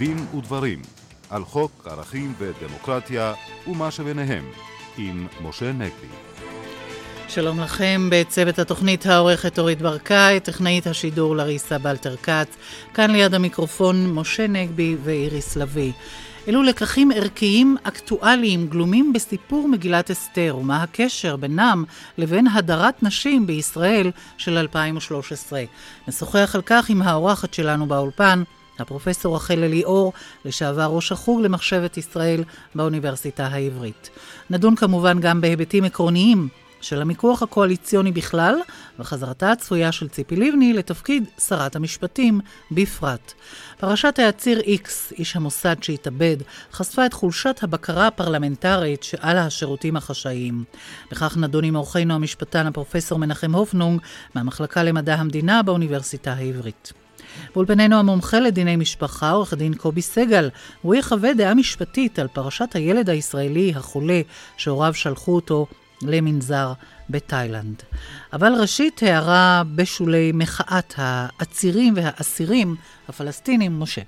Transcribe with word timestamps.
דין 0.00 0.26
ודברים 0.36 0.82
על 1.30 1.44
חוק 1.44 1.86
ערכים 1.90 2.34
ודמוקרטיה 2.38 3.34
ומה 3.66 3.90
שביניהם 3.90 4.44
עם 4.98 5.26
משה 5.42 5.72
נגבי. 5.72 6.06
שלום 7.28 7.60
לכם, 7.60 8.08
בצוות 8.10 8.58
התוכנית 8.58 9.06
העורכת 9.06 9.58
אורית 9.58 9.82
ברקאי, 9.82 10.40
טכנאית 10.40 10.86
השידור 10.86 11.36
לריסה 11.36 11.78
בלטר 11.78 12.16
כץ, 12.16 12.56
כאן 12.94 13.10
ליד 13.10 13.34
המיקרופון 13.34 14.12
משה 14.14 14.46
נגבי 14.46 14.96
ואיריס 15.04 15.56
לביא. 15.56 15.92
אלו 16.48 16.62
לקחים 16.62 17.10
ערכיים 17.10 17.76
אקטואליים 17.82 18.66
גלומים 18.66 19.12
בסיפור 19.12 19.68
מגילת 19.68 20.10
אסתר, 20.10 20.56
ומה 20.60 20.82
הקשר 20.82 21.36
בינם 21.36 21.84
לבין 22.18 22.46
הדרת 22.46 23.02
נשים 23.02 23.46
בישראל 23.46 24.10
של 24.36 24.58
2013. 24.58 25.64
נשוחח 26.08 26.52
על 26.54 26.62
כך 26.66 26.90
עם 26.90 27.02
האורחת 27.02 27.54
שלנו 27.54 27.86
באולפן, 27.86 28.42
הפרופסור 28.80 29.36
רחל 29.36 29.64
אליאור, 29.64 30.12
לשעבר 30.44 30.86
ראש 30.86 31.12
החוג 31.12 31.40
למחשבת 31.40 31.96
ישראל 31.96 32.44
באוניברסיטה 32.74 33.46
העברית. 33.46 34.10
נדון 34.50 34.76
כמובן 34.76 35.20
גם 35.20 35.40
בהיבטים 35.40 35.84
עקרוניים 35.84 36.48
של 36.80 37.02
המיקוח 37.02 37.42
הקואליציוני 37.42 38.12
בכלל, 38.12 38.54
וחזרתה 38.98 39.52
הצפויה 39.52 39.92
של 39.92 40.08
ציפי 40.08 40.36
לבני 40.36 40.72
לתפקיד 40.72 41.24
שרת 41.48 41.76
המשפטים 41.76 42.40
בפרט. 42.70 43.32
פרשת 43.78 44.18
העציר 44.18 44.60
איקס, 44.60 45.12
איש 45.18 45.36
המוסד 45.36 45.76
שהתאבד, 45.82 46.36
חשפה 46.72 47.06
את 47.06 47.12
חולשת 47.12 47.60
הבקרה 47.62 48.06
הפרלמנטרית 48.06 49.02
שעל 49.02 49.38
השירותים 49.38 49.96
החשאיים. 49.96 50.64
בכך 51.10 51.36
נדון 51.36 51.64
עם 51.64 51.76
אורחנו 51.76 52.14
המשפטן 52.14 52.66
הפרופסור 52.66 53.18
מנחם 53.18 53.54
הופנונג 53.54 54.00
מהמחלקה 54.34 54.82
למדע 54.82 55.14
המדינה 55.14 55.62
באוניברסיטה 55.62 56.32
העברית. 56.32 56.92
באולפנינו 57.54 57.96
המומחה 57.96 58.40
לדיני 58.40 58.76
משפחה, 58.76 59.30
עורך 59.30 59.52
הדין 59.52 59.74
קובי 59.74 60.02
סגל, 60.02 60.50
הוא 60.82 60.94
יחווה 60.94 61.34
דעה 61.34 61.54
משפטית 61.54 62.18
על 62.18 62.28
פרשת 62.28 62.68
הילד 62.74 63.10
הישראלי 63.10 63.72
החולה 63.76 64.20
שהוריו 64.56 64.94
שלחו 64.94 65.34
אותו 65.34 65.66
למנזר 66.02 66.72
בתאילנד. 67.10 67.82
אבל 68.32 68.52
ראשית 68.60 69.02
הערה 69.02 69.62
בשולי 69.74 70.32
מחאת 70.34 70.94
העצירים 70.96 71.94
והאסירים 71.96 72.76
הפלסטינים, 73.08 73.80
משה. 73.80 74.02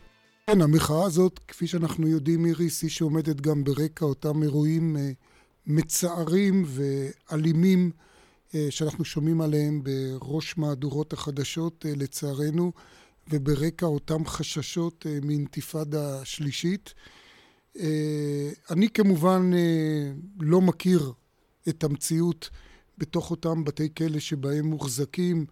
כן, 0.47 0.61
המחאה 0.61 1.05
הזאת, 1.05 1.41
כפי 1.49 1.67
שאנחנו 1.67 2.09
יודעים, 2.09 2.47
איריס, 2.47 2.83
היא 2.83 2.91
שעומדת 2.91 3.41
גם 3.41 3.65
ברקע 3.65 4.05
אותם 4.05 4.43
אירועים 4.43 4.97
אה, 4.97 5.11
מצערים 5.67 6.65
ואלימים 6.67 7.91
אה, 8.55 8.67
שאנחנו 8.71 9.05
שומעים 9.05 9.41
עליהם 9.41 9.83
בראש 9.83 10.59
מהדורות 10.59 11.13
החדשות, 11.13 11.87
אה, 11.89 11.93
לצערנו, 11.97 12.73
וברקע 13.31 13.87
אותם 13.87 14.27
חששות 14.27 15.07
מאינתיפאדה 15.23 16.25
שלישית. 16.25 16.95
אני 18.71 18.89
כמובן 18.95 19.51
לא 20.41 20.61
מכיר 20.61 21.13
את 21.69 21.85
המציאות 21.85 22.51
בתוך 22.99 23.31
אותם 23.31 23.65
בתי 23.65 23.89
כלא 23.95 24.19
שבהם 24.19 24.67
מוחזקים 24.67 25.47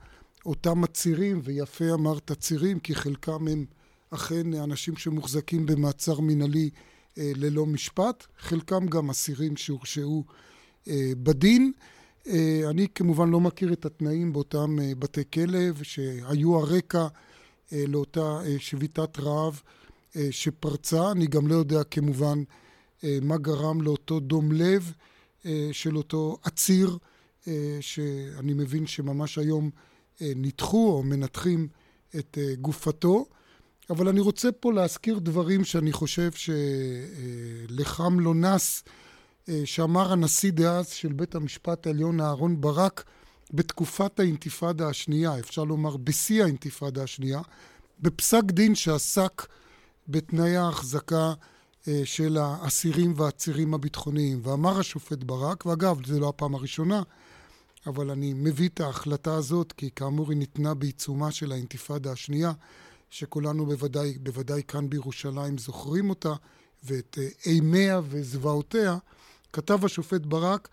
אותם 0.46 0.84
עצירים, 0.84 1.40
ויפה 1.44 1.84
אמרת 1.94 2.30
עצירים, 2.30 2.80
כי 2.80 2.94
חלקם 2.94 3.48
הם 3.48 3.64
אכן 4.10 4.54
אנשים 4.54 4.96
שמוחזקים 4.96 5.66
במעצר 5.66 6.20
מינהלי 6.20 6.70
אה, 7.18 7.32
ללא 7.36 7.66
משפט, 7.66 8.26
חלקם 8.38 8.86
גם 8.86 9.10
אסירים 9.10 9.56
שהורשעו 9.56 10.24
אה, 10.88 11.12
בדין. 11.22 11.72
אה, 12.26 12.62
אני 12.70 12.86
כמובן 12.94 13.30
לא 13.30 13.40
מכיר 13.40 13.72
את 13.72 13.84
התנאים 13.84 14.32
באותם 14.32 14.78
אה, 14.80 14.92
בתי 14.98 15.22
כלא, 15.34 15.58
שהיו 15.82 16.56
הרקע 16.56 17.02
אה, 17.02 17.08
לאותה 17.72 18.40
אה, 18.46 18.56
שביתת 18.58 19.18
רעב 19.18 19.60
אה, 20.16 20.28
שפרצה. 20.30 21.10
אני 21.10 21.26
גם 21.26 21.46
לא 21.46 21.54
יודע 21.54 21.84
כמובן 21.84 22.42
אה, 23.04 23.18
מה 23.22 23.38
גרם 23.38 23.82
לאותו 23.82 24.20
דום 24.20 24.52
לב. 24.52 24.92
אה, 25.46 25.68
של 25.72 25.96
אותו 25.96 26.38
עציר, 26.42 26.98
אה, 27.48 27.78
שאני 27.80 28.54
מבין 28.54 28.86
שממש 28.86 29.38
היום 29.38 29.70
אה, 30.22 30.32
ניתחו 30.36 30.92
או 30.92 31.02
מנתחים 31.02 31.68
את 32.16 32.38
גופתו. 32.60 33.26
אבל 33.90 34.08
אני 34.08 34.20
רוצה 34.20 34.52
פה 34.52 34.72
להזכיר 34.72 35.18
דברים 35.18 35.64
שאני 35.64 35.92
חושב 35.92 36.30
שלחם 37.68 38.20
לא 38.20 38.34
נס, 38.34 38.84
שאמר 39.64 40.12
הנשיא 40.12 40.52
דאז 40.52 40.88
של 40.88 41.12
בית 41.12 41.34
המשפט 41.34 41.86
העליון 41.86 42.20
אהרן 42.20 42.60
ברק 42.60 43.04
בתקופת 43.52 44.20
האינתיפאדה 44.20 44.88
השנייה, 44.88 45.38
אפשר 45.38 45.64
לומר 45.64 45.96
בשיא 45.96 46.42
האינתיפאדה 46.42 47.02
השנייה, 47.02 47.40
בפסק 48.00 48.42
דין 48.44 48.74
שעסק 48.74 49.46
בתנאי 50.08 50.56
ההחזקה 50.56 51.32
אה, 51.88 52.00
של 52.04 52.38
האסירים 52.40 53.14
והעצירים 53.16 53.74
הביטחוניים. 53.74 54.40
ואמר 54.42 54.80
השופט 54.80 55.24
ברק, 55.24 55.66
ואגב, 55.66 56.06
זו 56.06 56.20
לא 56.20 56.28
הפעם 56.28 56.54
הראשונה, 56.54 57.02
אבל 57.86 58.10
אני 58.10 58.32
מביא 58.34 58.68
את 58.68 58.80
ההחלטה 58.80 59.34
הזאת, 59.34 59.72
כי 59.72 59.90
כאמור 59.96 60.30
היא 60.30 60.38
ניתנה 60.38 60.74
בעיצומה 60.74 61.30
של 61.30 61.52
האינתיפאדה 61.52 62.12
השנייה, 62.12 62.52
שכולנו 63.10 63.66
בוודאי, 63.66 64.18
בוודאי 64.18 64.62
כאן 64.68 64.90
בירושלים 64.90 65.58
זוכרים 65.58 66.10
אותה, 66.10 66.32
ואת 66.84 67.18
אה, 67.20 67.28
אימיה 67.46 68.00
וזוועותיה, 68.08 68.96
כתב 69.52 69.84
השופט 69.84 70.20
ברק, 70.20 70.68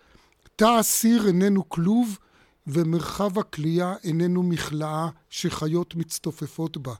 תא 0.56 0.80
אסיר 0.80 1.26
איננו 1.26 1.68
כלוב, 1.68 2.18
ומרחב 2.68 3.38
הכליאה 3.38 3.94
איננו 4.04 4.42
מכלאה 4.42 5.08
שחיות 5.30 5.94
מצטופפות 5.94 6.76
בה. 6.76 6.94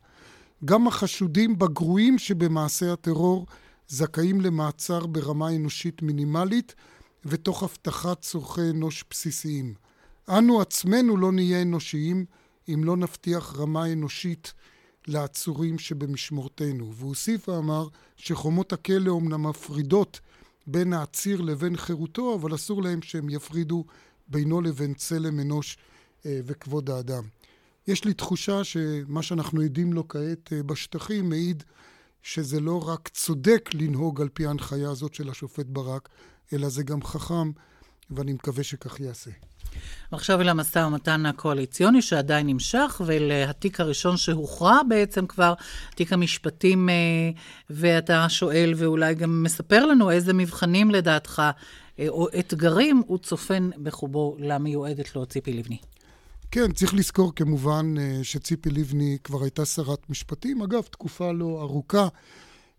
גם 0.65 0.87
החשודים 0.87 1.59
בגרועים 1.59 2.19
שבמעשי 2.19 2.87
הטרור 2.87 3.47
זכאים 3.89 4.41
למעצר 4.41 5.07
ברמה 5.07 5.57
אנושית 5.57 6.03
מינימלית 6.03 6.75
ותוך 7.25 7.63
הבטחת 7.63 8.23
צורכי 8.23 8.71
אנוש 8.71 9.05
בסיסיים. 9.11 9.75
אנו 10.29 10.61
עצמנו 10.61 11.17
לא 11.17 11.33
נהיה 11.33 11.63
אנושיים 11.63 12.25
אם 12.69 12.85
לא 12.85 12.97
נבטיח 12.97 13.55
רמה 13.59 13.93
אנושית 13.93 14.53
לעצורים 15.07 15.79
שבמשמורתנו. 15.79 16.95
והוסיף 16.95 17.49
ואמר 17.49 17.89
שחומות 18.17 18.73
הכלא 18.73 19.11
אומנם 19.11 19.47
מפרידות 19.47 20.21
בין 20.67 20.93
העציר 20.93 21.41
לבין 21.41 21.77
חירותו, 21.77 22.35
אבל 22.35 22.55
אסור 22.55 22.83
להם 22.83 23.03
שהם 23.03 23.29
יפרידו 23.31 23.85
בינו 24.29 24.61
לבין 24.61 24.95
צלם 24.95 25.41
אנוש 25.41 25.77
אה, 26.27 26.41
וכבוד 26.45 26.91
האדם. 26.91 27.23
יש 27.87 28.05
לי 28.05 28.15
תחושה 28.15 28.65
שמה 28.65 29.23
שאנחנו 29.23 29.61
עדים 29.61 29.93
לו 29.93 30.09
כעת 30.09 30.53
אה, 30.53 30.63
בשטחים 30.63 31.29
מעיד 31.29 31.63
שזה 32.23 32.61
לא 32.61 32.89
רק 32.89 33.09
צודק 33.09 33.71
לנהוג 33.75 34.21
על 34.21 34.29
פי 34.29 34.47
ההנחיה 34.47 34.91
הזאת 34.91 35.15
של 35.15 35.31
השופט 35.31 35.67
ברק, 35.67 36.09
אלא 36.53 36.69
זה 36.69 36.83
גם 36.83 37.03
חכם, 37.03 37.51
ואני 38.11 38.33
מקווה 38.33 38.65
שכך 38.65 39.01
יעשה. 39.01 39.31
ועכשיו 40.13 40.41
אל 40.41 40.49
המשא 40.49 40.79
ומתן 40.79 41.27
הקואליציוני 41.27 42.03
שעדיין 42.03 42.47
נמשך, 42.47 43.01
ולתיק 43.07 43.81
הראשון 43.81 44.17
שהוכרע 44.17 44.79
בעצם 44.89 45.27
כבר, 45.27 45.55
תיק 45.95 46.13
המשפטים, 46.13 46.89
אה, 46.89 46.95
ואתה 47.71 48.29
שואל 48.29 48.73
ואולי 48.77 49.15
גם 49.15 49.43
מספר 49.43 49.87
לנו 49.87 50.11
איזה 50.11 50.35
מבחנים 50.35 50.91
לדעתך 50.91 51.43
אה, 51.45 51.51
או 52.09 52.29
אתגרים 52.39 53.03
הוא 53.07 53.19
צופן 53.19 53.71
בחובו 53.83 54.37
למיועדת 54.39 55.17
לו 55.17 55.27
ציפי 55.27 55.53
לבני. 55.53 55.79
כן, 56.51 56.73
צריך 56.73 56.95
לזכור 56.95 57.33
כמובן 57.35 57.95
אה, 57.99 58.19
שציפי 58.23 58.71
לבני 58.71 59.19
כבר 59.25 59.43
הייתה 59.43 59.65
שרת 59.65 60.11
משפטים, 60.11 60.63
אגב, 60.63 60.83
תקופה 60.83 61.33
לא 61.33 61.61
ארוכה, 61.61 62.09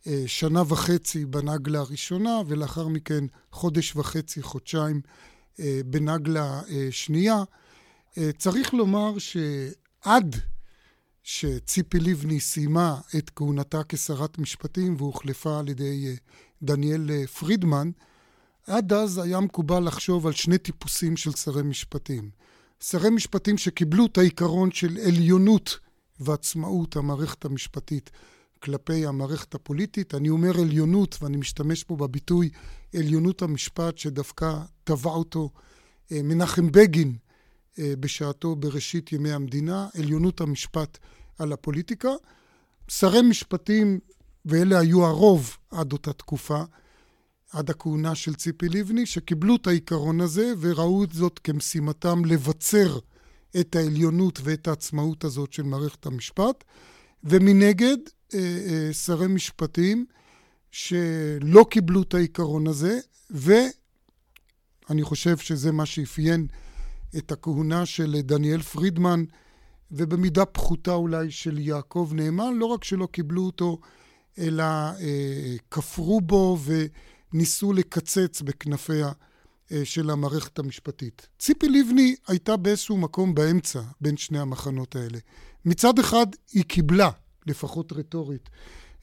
אה, 0.08 0.24
שנה 0.28 0.63
וחצי 0.68 1.25
בנגלה 1.25 1.79
הראשונה, 1.79 2.41
ולאחר 2.47 2.88
מכן 2.88 3.23
חודש 3.52 3.96
וחצי, 3.96 4.41
חודשיים 4.41 5.02
אה, 5.59 5.82
בנגלה 5.85 6.61
שנייה. 6.91 7.44
צריך 8.38 8.73
לומר 8.73 9.14
שעד 9.17 10.35
שציפי 11.23 11.99
לבני 11.99 12.40
סיימה 12.40 12.99
את 13.17 13.29
כהונתה 13.35 13.82
כשרת 13.90 14.40
משפטים 14.40 14.96
והוחלפה 14.97 15.59
על 15.59 15.70
ידי 15.70 16.16
דניאל 16.64 17.26
פרידמן, 17.26 17.91
עד 18.70 18.94
אז 18.94 19.18
היה 19.18 19.40
מקובל 19.40 19.88
לחשוב 19.88 20.28
על 20.28 20.34
שני 20.34 20.58
טיפוסים 20.58 21.18
של 21.18 21.32
שרי 21.32 21.64
משפטים. 21.64 22.30
שרי 22.80 23.10
משפטים 23.10 23.58
שקיבלו 23.58 24.06
את 24.06 24.18
העיקרון 24.18 24.72
של 24.72 24.98
עליונות 25.08 25.80
ועצמאות 26.20 26.96
המערכת 26.96 27.46
המשפטית 27.46 28.10
כלפי 28.60 29.06
המערכת 29.06 29.56
הפוליטית. 29.56 30.16
אני 30.16 30.30
אומר 30.30 30.60
עליונות, 30.60 31.18
ואני 31.22 31.38
משתמש 31.38 31.84
פה 31.84 31.96
בביטוי 31.96 32.50
עליונות 32.96 33.42
המשפט, 33.42 33.98
שדווקא 33.98 34.58
טבע 34.84 35.12
אותו 35.12 35.50
אה, 36.12 36.22
מנחם 36.24 36.72
בגין 36.72 37.16
אה, 37.80 37.94
בשעתו 38.00 38.56
בראשית 38.56 39.12
ימי 39.12 39.32
המדינה, 39.32 39.88
עליונות 39.98 40.42
המשפט 40.42 40.98
על 41.40 41.54
הפוליטיקה. 41.54 42.10
שרי 42.88 43.22
משפטים, 43.22 44.00
ואלה 44.46 44.80
היו 44.80 45.06
הרוב 45.06 45.58
עד 45.72 45.94
אותה 45.94 46.14
תקופה, 46.14 46.64
עד 47.53 47.69
הכהונה 47.69 48.16
של 48.16 48.35
ציפי 48.35 48.69
לבני, 48.69 49.05
שקיבלו 49.05 49.55
את 49.55 49.67
העיקרון 49.67 50.22
הזה 50.22 50.53
וראו 50.59 51.03
את 51.03 51.13
זאת 51.13 51.40
כמשימתם 51.40 52.25
לבצר 52.25 52.99
את 53.59 53.75
העליונות 53.75 54.40
ואת 54.43 54.67
העצמאות 54.67 55.23
הזאת 55.23 55.53
של 55.53 55.63
מערכת 55.63 56.05
המשפט, 56.05 56.63
ומנגד 57.23 57.97
שרי 58.91 59.28
משפטים 59.28 60.05
שלא 60.72 61.66
קיבלו 61.69 62.01
את 62.01 62.13
העיקרון 62.13 62.67
הזה, 62.67 62.99
ואני 63.29 65.03
חושב 65.03 65.37
שזה 65.37 65.72
מה 65.72 65.85
שאפיין 65.85 66.47
את 67.17 67.31
הכהונה 67.31 67.85
של 67.85 68.22
דניאל 68.22 68.61
פרידמן, 68.61 69.23
ובמידה 69.91 70.46
פחותה 70.46 70.93
אולי 70.93 71.31
של 71.31 71.59
יעקב 71.59 72.11
נאמן, 72.13 72.53
לא 72.53 72.66
רק 72.66 72.84
שלא 72.84 73.07
קיבלו 73.11 73.41
אותו, 73.41 73.79
אלא 74.37 74.63
אה, 74.63 75.55
כפרו 75.72 76.22
בו 76.22 76.57
וניסו 77.34 77.73
לקצץ 77.73 78.41
בכנפיה 78.41 79.11
אה, 79.72 79.85
של 79.85 80.09
המערכת 80.09 80.59
המשפטית. 80.59 81.28
ציפי 81.40 81.70
לבני 81.70 82.16
הייתה 82.28 82.58
באיזשהו 82.58 82.97
מקום 82.97 83.35
באמצע 83.35 83.81
בין 84.02 84.17
שני 84.17 84.40
המחנות 84.40 84.96
האלה. 84.96 85.17
מצד 85.66 85.99
אחד 85.99 86.28
היא 86.52 86.64
קיבלה, 86.64 87.09
לפחות 87.47 87.93
רטורית, 87.93 88.49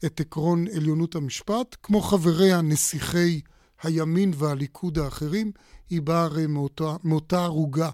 את 0.05 0.19
עקרון 0.19 0.67
עליונות 0.67 1.15
המשפט, 1.15 1.75
כמו 1.83 2.01
חבריה 2.01 2.61
נסיכי 2.61 3.41
הימין 3.83 4.31
והליכוד 4.35 4.97
האחרים, 4.97 5.51
היא 5.89 6.01
באה 6.01 6.23
הרי 6.23 6.47
מאותה, 7.03 7.45
ערוגה, 7.45 7.89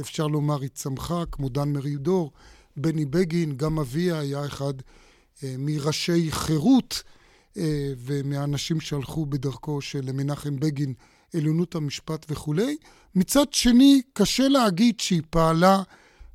אפשר 0.00 0.26
לומר, 0.26 0.60
היא 0.60 0.70
צמחה, 0.74 1.22
כמו 1.32 1.48
דן 1.48 1.72
מרידור, 1.72 2.32
בני 2.76 3.04
בגין, 3.04 3.56
גם 3.56 3.78
אביה 3.78 4.18
היה 4.18 4.46
אחד 4.46 4.74
אה, 5.42 5.54
מראשי 5.58 6.32
חירות 6.32 7.02
ומהאנשים 7.98 8.80
שהלכו 8.80 9.26
בדרכו 9.26 9.80
של 9.80 10.12
מנחם 10.12 10.56
בגין, 10.56 10.94
עליונות 11.34 11.74
המשפט 11.74 12.26
וכולי. 12.30 12.76
מצד 13.14 13.52
שני, 13.52 14.02
קשה 14.12 14.48
להגיד 14.48 15.00
שהיא 15.00 15.22
פעלה 15.30 15.82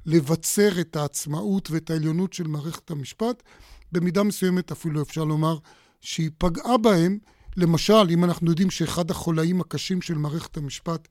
לבצר 0.06 0.82
את 0.82 0.96
העצמאות 0.96 1.72
ואת 1.72 1.90
העליונות 1.90 2.34
של 2.34 2.48
מערכת 2.48 2.92
המשפט. 2.92 3.44
במידה 3.92 4.24
מסוימת 4.24 4.72
אפילו 4.72 5.02
אפשר 5.02 5.24
לומר 5.24 5.58
שהיא 6.02 6.30
פגעה 6.38 6.78
בהם. 6.78 7.18
למשל, 7.58 8.08
אם 8.10 8.24
אנחנו 8.24 8.50
יודעים 8.50 8.70
שאחד 8.70 9.12
החולאים 9.12 9.62
הקשים 9.62 10.02
של 10.02 10.14
מערכת 10.14 10.58
המשפט 10.58 11.08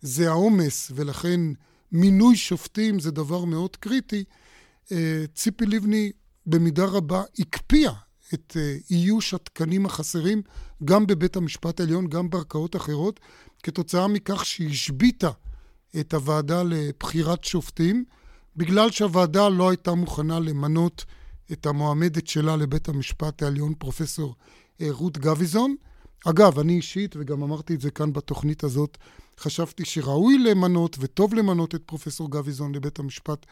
זה 0.00 0.28
העומס, 0.28 0.92
ולכן 0.94 1.40
מינוי 1.92 2.36
שופטים 2.36 3.00
זה 3.00 3.10
דבר 3.10 3.44
מאוד 3.44 3.76
קריטי, 3.76 4.24
אה, 4.92 5.24
ציפי 5.34 5.66
לבני 5.66 6.12
במידה 6.46 6.84
רבה 6.84 7.22
הקפיאה 7.38 7.92
את 8.34 8.56
אה, 8.60 8.76
איוש 8.90 9.34
התקנים 9.34 9.86
החסרים 9.86 10.42
גם 10.84 11.06
בבית 11.06 11.36
המשפט 11.36 11.80
העליון, 11.80 12.06
גם 12.06 12.30
בערכאות 12.30 12.76
אחרות, 12.76 13.20
כתוצאה 13.62 14.08
מכך 14.08 14.46
שהשביתה 14.46 15.30
את 16.00 16.14
הוועדה 16.14 16.62
לבחירת 16.62 17.44
שופטים, 17.44 18.04
בגלל 18.56 18.90
שהוועדה 18.90 19.48
לא 19.48 19.68
הייתה 19.70 19.94
מוכנה 19.94 20.40
למנות 20.40 21.04
את 21.52 21.66
המועמדת 21.66 22.26
שלה 22.26 22.56
לבית 22.56 22.88
המשפט 22.88 23.42
העליון, 23.42 23.74
פרופסור 23.78 24.34
אה, 24.80 24.86
רות 24.90 25.18
גביזון. 25.18 25.74
אגב, 26.26 26.58
אני 26.58 26.76
אישית, 26.76 27.16
וגם 27.18 27.42
אמרתי 27.42 27.74
את 27.74 27.80
זה 27.80 27.90
כאן 27.90 28.12
בתוכנית 28.12 28.64
הזאת, 28.64 28.98
חשבתי 29.38 29.84
שראוי 29.84 30.38
למנות 30.38 30.96
וטוב 31.00 31.34
למנות 31.34 31.74
את 31.74 31.82
פרופסור 31.86 32.30
גביזון 32.30 32.74
לבית 32.74 32.98
המשפט 32.98 33.46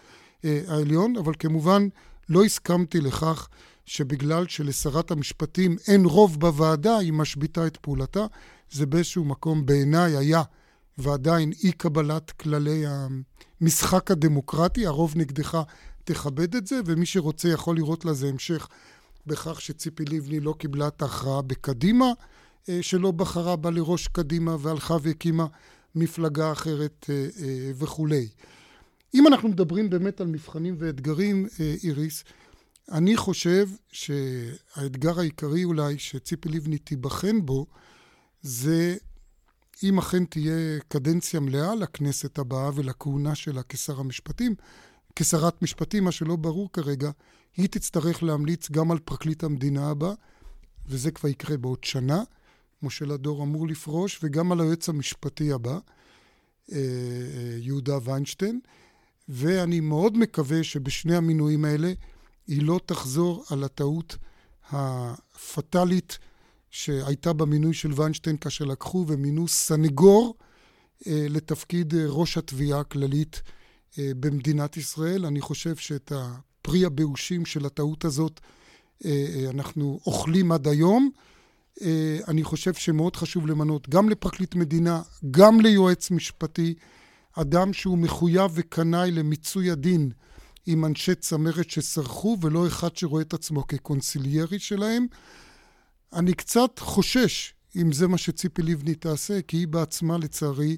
אה, 0.45 0.63
העליון, 0.69 1.17
אבל 1.17 1.33
כמובן 1.39 1.89
לא 2.29 2.45
הסכמתי 2.45 3.01
לכך 3.01 3.49
שבגלל 3.88 4.49
שלשרת 4.49 5.11
המשפטים 5.11 5.76
אין 5.88 6.05
רוב 6.05 6.40
בוועדה, 6.40 6.99
היא 6.99 7.12
משביתה 7.12 7.67
את 7.67 7.76
פעולתה. 7.76 8.26
זה 8.70 8.87
באיזשהו 8.87 9.25
מקום 9.25 9.67
בעיניי 9.67 10.17
היה 10.17 10.43
ועדיין 10.99 11.52
אי 11.64 11.73
קבלת 11.73 12.31
כללי 12.31 12.85
המשחק 13.61 14.11
הדמוקרטי, 14.11 14.87
הרוב 14.87 15.12
נגדך 15.17 15.62
תכבד 16.05 16.55
את 16.56 16.67
זה, 16.67 16.81
ומי 16.85 17.06
שרוצה 17.06 17.49
יכול 17.49 17.76
לראות 17.76 18.05
לזה 18.05 18.29
המשך 18.29 18.69
בכך 19.26 19.61
שציפי 19.61 20.05
לבני 20.05 20.41
לא 20.41 20.55
קיבלה 20.58 20.88
את 20.88 21.02
ההכרעה 21.02 21.43
בקדימה, 21.43 22.12
אה, 22.69 22.79
שלא 22.82 23.11
בחרה 23.11 23.56
בה 23.56 23.70
לראש 23.70 24.08
קדימה 24.08 24.56
והלכה 24.61 24.96
והקימה 25.02 25.46
מפלגה 25.94 26.52
אחרת 26.52 27.06
אה, 27.11 27.14
אה, 27.14 27.70
וכולי. 27.75 28.29
אם 29.14 29.26
אנחנו 29.26 29.49
מדברים 29.49 29.91
באמת 29.91 30.20
על 30.20 30.26
מבחנים 30.26 30.76
ואתגרים, 30.79 31.46
איריס, 31.84 32.25
אני 32.93 33.17
חושב 33.17 33.69
שהאתגר 33.93 35.20
העיקרי 35.20 35.64
אולי 35.64 35.99
שציפי 35.99 36.49
לבני 36.49 36.79
תיבחן 36.79 37.46
בו, 37.46 37.67
זה 38.43 38.96
אם 39.82 39.99
אכן 39.99 40.25
תהיה 40.25 40.81
קדנציה 40.88 41.40
מלאה 41.40 41.75
לכנסת 41.75 42.38
הבאה 42.38 42.70
ולכהונה 42.75 43.35
שלה 43.35 43.62
כשר 43.62 44.00
המשפטים, 44.00 44.55
כשרת 45.17 45.62
משפטים, 45.62 46.05
מה 46.05 46.12
שלא 46.12 46.37
ברור 46.37 46.73
כרגע, 46.73 47.11
היא 47.56 47.69
תצטרך 47.69 48.23
להמליץ 48.23 48.70
גם 48.70 48.91
על 48.91 48.99
פרקליט 48.99 49.44
המדינה 49.44 49.91
הבא, 49.91 50.12
וזה 50.87 51.11
כבר 51.11 51.29
יקרה 51.29 51.56
בעוד 51.56 51.84
שנה, 51.84 52.23
משה 52.82 53.05
לדור 53.05 53.43
אמור 53.43 53.69
לפרוש, 53.69 54.20
וגם 54.23 54.52
על 54.52 54.61
היועץ 54.61 54.88
המשפטי 54.88 55.52
הבא, 55.52 55.73
אה, 55.73 55.79
אה, 56.73 57.56
יהודה 57.58 57.99
ויינשטיין, 58.05 58.61
ואני 59.29 59.81
מאוד 59.81 60.19
מקווה 60.19 60.64
שבשני 60.64 61.17
המינויים 61.17 61.64
האלה 61.64 61.93
היא 62.49 62.62
לא 62.62 62.81
תחזור 62.87 63.45
על 63.50 63.65
הטעות 63.65 64.17
הפטאלית 64.71 66.19
שהייתה 66.71 67.33
במינוי 67.33 67.75
של 67.75 67.93
ויינשטיין 67.93 68.37
כאשר 68.37 68.65
לקחו 68.65 69.05
ומינו 69.09 69.49
סנגור 69.49 70.35
אה, 71.06 71.27
לתפקיד 71.29 71.95
אה, 71.95 72.05
ראש 72.06 72.39
התביעה 72.39 72.81
הכללית 72.81 73.43
אה, 73.99 74.11
במדינת 74.21 74.77
ישראל. 74.77 75.27
אני 75.27 75.41
חושב 75.41 75.77
שאת 75.77 76.12
הפרי 76.15 76.85
הבאושים 76.85 77.47
של 77.47 77.67
הטעות 77.67 78.05
הזאת 78.05 78.41
אה, 79.05 79.11
אה, 79.11 79.51
אנחנו 79.51 80.01
אוכלים 80.06 80.53
עד 80.53 80.69
היום. 80.69 81.11
אה, 81.83 82.19
אני 82.29 82.44
חושב 82.44 82.75
שמאוד 82.75 83.17
חשוב 83.17 83.47
למנות 83.47 83.89
גם 83.89 84.09
לפרקליט 84.09 84.55
מדינה, 84.55 85.03
גם 85.31 85.61
ליועץ 85.61 86.11
משפטי, 86.11 86.75
אדם 87.33 87.73
שהוא 87.73 87.99
מחויב 87.99 88.51
וקנאי 88.55 89.11
למיצוי 89.11 89.71
הדין 89.71 90.11
עם 90.70 90.85
אנשי 90.85 91.15
צמרת 91.15 91.70
שסרחו, 91.70 92.38
ולא 92.41 92.67
אחד 92.67 92.97
שרואה 92.97 93.23
את 93.23 93.35
עצמו 93.35 93.67
כקונסיליירי 93.67 94.59
שלהם. 94.59 95.06
אני 96.12 96.35
קצת 96.35 96.79
חושש 96.79 97.55
אם 97.76 97.93
זה 97.93 98.09
מה 98.09 98.19
שציפי 98.19 98.62
לבני 98.62 98.94
תעשה, 98.94 99.43
כי 99.43 99.56
היא 99.56 99.69
בעצמה, 99.69 100.19
לצערי, 100.19 100.77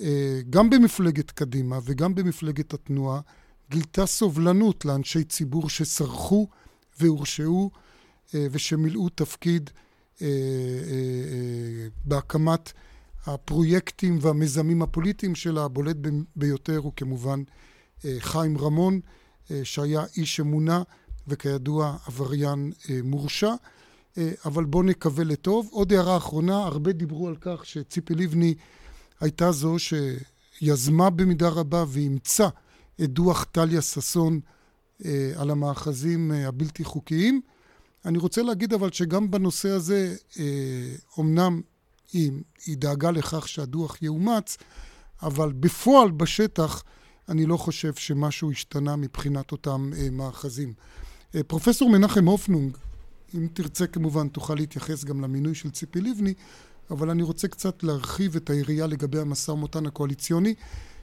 אה, 0.00 0.40
גם 0.50 0.70
במפלגת 0.70 1.30
קדימה 1.30 1.78
וגם 1.84 2.14
במפלגת 2.14 2.74
התנועה, 2.74 3.20
גילתה 3.70 4.06
סובלנות 4.06 4.84
לאנשי 4.84 5.24
ציבור 5.24 5.68
שסרחו 5.68 6.48
והורשעו 7.00 7.70
אה, 8.34 8.46
ושמילאו 8.50 9.08
תפקיד 9.08 9.70
אה, 10.22 10.28
בהקמת 12.04 12.72
הפרויקטים 13.26 14.18
והמיזמים 14.20 14.82
הפוליטיים 14.82 15.34
שלה. 15.34 15.64
הבולט 15.64 15.96
ביותר 16.36 16.78
הוא 16.78 16.92
כמובן 16.96 17.42
חיים 18.18 18.58
רמון, 18.58 19.00
שהיה 19.64 20.04
איש 20.16 20.40
אמונה 20.40 20.82
וכידוע 21.28 21.96
עבריין 22.06 22.72
מורשע. 23.04 23.54
אבל 24.44 24.64
בואו 24.64 24.82
נקווה 24.82 25.24
לטוב. 25.24 25.68
עוד 25.70 25.92
הערה 25.92 26.16
אחרונה, 26.16 26.56
הרבה 26.56 26.92
דיברו 26.92 27.28
על 27.28 27.36
כך 27.40 27.66
שציפי 27.66 28.14
לבני 28.14 28.54
הייתה 29.20 29.52
זו 29.52 29.76
שיזמה 29.78 31.10
במידה 31.10 31.48
רבה 31.48 31.84
ואימצה 31.88 32.48
את 33.02 33.10
דוח 33.10 33.44
טליה 33.52 33.82
ששון 33.82 34.40
אה, 35.04 35.32
על 35.36 35.50
המאחזים 35.50 36.32
אה, 36.32 36.48
הבלתי 36.48 36.84
חוקיים. 36.84 37.40
אני 38.04 38.18
רוצה 38.18 38.42
להגיד 38.42 38.72
אבל 38.72 38.92
שגם 38.92 39.30
בנושא 39.30 39.68
הזה, 39.68 40.16
אומנם 41.16 41.60
אה, 41.64 41.68
היא, 42.12 42.32
היא 42.66 42.76
דאגה 42.76 43.10
לכך 43.10 43.48
שהדוח 43.48 44.02
יאומץ, 44.02 44.56
אבל 45.22 45.52
בפועל, 45.52 46.10
בשטח, 46.10 46.82
אני 47.28 47.46
לא 47.46 47.56
חושב 47.56 47.94
שמשהו 47.94 48.50
השתנה 48.50 48.96
מבחינת 48.96 49.52
אותם 49.52 49.90
מאחזים. 50.12 50.72
פרופסור 51.46 51.90
מנחם 51.90 52.24
הופנונג, 52.24 52.76
אם 53.34 53.46
תרצה 53.52 53.86
כמובן 53.86 54.28
תוכל 54.28 54.54
להתייחס 54.54 55.04
גם 55.04 55.20
למינוי 55.20 55.54
של 55.54 55.70
ציפי 55.70 56.00
לבני, 56.00 56.34
אבל 56.90 57.10
אני 57.10 57.22
רוצה 57.22 57.48
קצת 57.48 57.82
להרחיב 57.82 58.36
את 58.36 58.50
היריעה 58.50 58.86
לגבי 58.86 59.18
המשא 59.18 59.50
ומתן 59.50 59.86
הקואליציוני. 59.86 60.54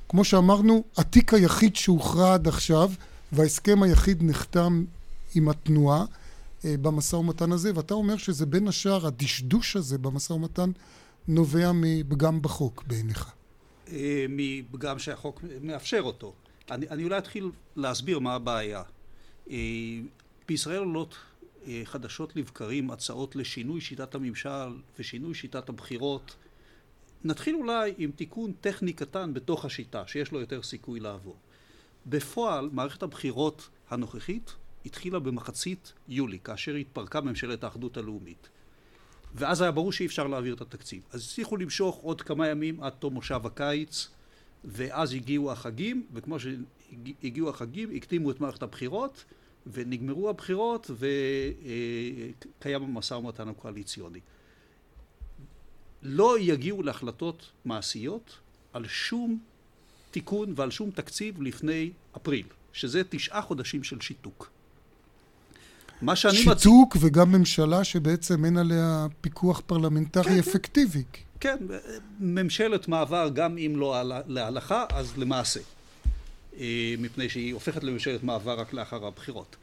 כמו 0.09 0.23
שאמרנו, 0.23 0.83
התיק 0.97 1.33
היחיד 1.33 1.75
שהוכרע 1.75 2.33
עד 2.33 2.47
עכשיו, 2.47 2.91
וההסכם 3.31 3.83
היחיד 3.83 4.23
נחתם 4.23 4.83
עם 5.35 5.49
התנועה 5.49 6.05
אה, 6.65 6.75
במשא 6.81 7.15
ומתן 7.15 7.51
הזה, 7.51 7.71
ואתה 7.75 7.93
אומר 7.93 8.17
שזה 8.17 8.45
בין 8.45 8.67
השאר, 8.67 9.07
הדשדוש 9.07 9.75
הזה 9.75 9.97
במשא 9.97 10.33
ומתן 10.33 10.71
נובע 11.27 11.71
מפגם 11.73 12.41
בחוק 12.41 12.83
בעיניך. 12.87 13.31
מפגם 14.29 14.99
שהחוק 14.99 15.43
מאפשר 15.61 16.01
אותו. 16.01 16.33
אני, 16.71 16.89
אני 16.89 17.03
אולי 17.03 17.17
אתחיל 17.17 17.51
להסביר 17.75 18.19
מה 18.19 18.33
הבעיה. 18.33 18.83
אה, 19.49 19.57
בישראל 20.47 20.79
עולות 20.79 21.15
אה, 21.67 21.81
חדשות 21.85 22.35
לבקרים 22.35 22.91
הצעות 22.91 23.35
לשינוי 23.35 23.81
שיטת 23.81 24.15
הממשל 24.15 24.79
ושינוי 24.99 25.33
שיטת 25.33 25.69
הבחירות. 25.69 26.35
נתחיל 27.23 27.55
אולי 27.55 27.93
עם 27.97 28.11
תיקון 28.11 28.51
טכני 28.61 28.93
קטן 28.93 29.33
בתוך 29.33 29.65
השיטה, 29.65 30.07
שיש 30.07 30.31
לו 30.31 30.39
יותר 30.39 30.63
סיכוי 30.63 30.99
לעבור. 30.99 31.37
בפועל, 32.05 32.69
מערכת 32.73 33.03
הבחירות 33.03 33.69
הנוכחית 33.89 34.55
התחילה 34.85 35.19
במחצית 35.19 35.93
יולי, 36.07 36.39
כאשר 36.43 36.75
התפרקה 36.75 37.21
ממשלת 37.21 37.63
האחדות 37.63 37.97
הלאומית. 37.97 38.49
ואז 39.35 39.61
היה 39.61 39.71
ברור 39.71 39.91
שאי 39.91 40.05
אפשר 40.05 40.27
להעביר 40.27 40.53
את 40.53 40.61
התקציב. 40.61 41.01
אז 41.11 41.23
הצליחו 41.23 41.57
למשוך 41.57 41.95
עוד 41.95 42.21
כמה 42.21 42.47
ימים 42.47 42.83
עד 42.83 42.93
תום 42.93 43.13
מושב 43.13 43.41
הקיץ, 43.43 44.07
ואז 44.63 45.13
הגיעו 45.13 45.51
החגים, 45.51 46.05
וכמו 46.13 46.37
שהגיעו 46.39 47.49
החגים, 47.49 47.95
הקדימו 47.95 48.31
את 48.31 48.41
מערכת 48.41 48.63
הבחירות, 48.63 49.25
ונגמרו 49.67 50.29
הבחירות, 50.29 50.91
וקיים 52.59 52.83
המשא 52.83 53.13
ומתן 53.13 53.47
הקואליציוני. 53.47 54.19
לא 56.01 56.39
יגיעו 56.39 56.83
להחלטות 56.83 57.51
מעשיות 57.65 58.37
על 58.73 58.87
שום 58.87 59.39
תיקון 60.11 60.53
ועל 60.55 60.71
שום 60.71 60.91
תקציב 60.91 61.41
לפני 61.41 61.91
אפריל, 62.17 62.47
שזה 62.73 63.03
תשעה 63.09 63.41
חודשים 63.41 63.83
של 63.83 64.01
שיתוק. 64.01 64.51
מה 66.01 66.15
שאני 66.15 66.37
שיתוק 66.37 66.95
מצ... 66.95 67.03
וגם 67.03 67.31
ממשלה 67.31 67.83
שבעצם 67.83 68.45
אין 68.45 68.57
עליה 68.57 69.07
פיקוח 69.21 69.61
פרלמנטרי 69.65 70.23
כן, 70.23 70.29
כן. 70.29 70.39
אפקטיבי. 70.39 71.03
כן, 71.39 71.57
ממשלת 72.19 72.87
מעבר 72.87 73.29
גם 73.33 73.57
אם 73.57 73.73
לא 73.77 74.01
להלכה, 74.27 74.85
אז 74.89 75.17
למעשה. 75.17 75.59
אה, 76.59 76.95
מפני 76.99 77.29
שהיא 77.29 77.53
הופכת 77.53 77.83
לממשלת 77.83 78.23
מעבר 78.23 78.59
רק 78.59 78.73
לאחר 78.73 79.05
הבחירות. 79.05 79.55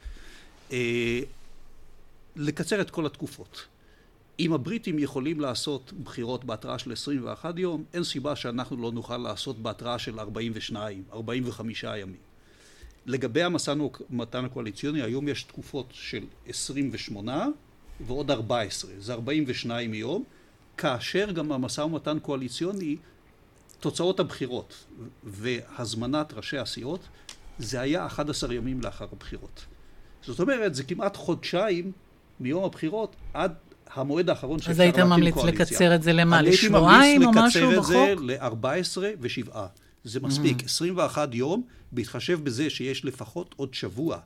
אה, 0.71 1.19
לקצר 2.35 2.81
את 2.81 2.89
כל 2.89 3.05
התקופות. 3.05 3.65
אם 4.39 4.53
הבריטים 4.53 4.99
יכולים 4.99 5.39
לעשות 5.39 5.93
בחירות 6.03 6.45
בהתראה 6.45 6.79
של 6.79 6.91
21 6.91 7.57
יום, 7.57 7.83
אין 7.93 8.03
סיבה 8.03 8.35
שאנחנו 8.35 8.77
לא 8.77 8.91
נוכל 8.91 9.17
לעשות 9.17 9.59
בהתראה 9.59 9.99
של 9.99 10.19
42, 10.19 11.03
45 11.13 11.85
ימים. 11.97 12.28
לגבי 13.05 13.43
המשא 13.43 13.73
ומתן 14.09 14.45
הקואליציוני, 14.45 15.01
היום 15.01 15.27
יש 15.27 15.43
תקופות 15.43 15.87
של 15.91 16.23
28 16.47 17.47
ועוד 18.07 18.31
14, 18.31 18.91
זה 18.99 19.13
42 19.13 19.93
יום, 19.93 20.23
כאשר 20.77 21.31
גם 21.31 21.51
המשא 21.51 21.81
ומתן 21.81 22.17
קואליציוני, 22.19 22.97
תוצאות 23.79 24.19
הבחירות 24.19 24.85
והזמנת 25.23 26.33
ראשי 26.33 26.57
הסיעות, 26.57 26.99
זה 27.59 27.81
היה 27.81 28.05
11 28.05 28.53
ימים 28.53 28.81
לאחר 28.81 29.07
הבחירות. 29.11 29.65
זאת 30.21 30.39
אומרת, 30.39 30.75
זה 30.75 30.83
כמעט 30.83 31.15
חודשיים 31.17 31.91
מיום 32.39 32.63
הבחירות 32.63 33.15
עד 33.33 33.53
המועד 33.93 34.29
האחרון 34.29 34.59
שאפשר 34.59 34.83
להקים 34.83 34.93
קואליציה. 34.93 35.43
אז 35.43 35.45
היית 35.45 35.45
ממליץ 35.45 35.61
לקצר 35.61 35.95
את 35.95 36.03
זה 36.03 36.13
למה? 36.13 36.41
לשבועיים 36.41 37.25
או 37.25 37.31
משהו 37.31 37.71
בחוק? 37.71 37.91
אני 37.91 38.33
הייתי 38.33 38.45
ממליץ 38.45 38.55
לקצר 38.55 38.55
את 38.57 38.95
זה 38.97 39.13
ל-14 39.17 39.19
ו-7. 39.19 39.57
זה 40.09 40.19
מספיק. 40.19 40.61
Mm. 40.61 40.65
21 40.65 41.35
יום, 41.35 41.63
בהתחשב 41.91 42.43
בזה 42.43 42.69
שיש 42.69 43.05
לפחות 43.05 43.55
עוד 43.57 43.73
שבוע 43.73 44.19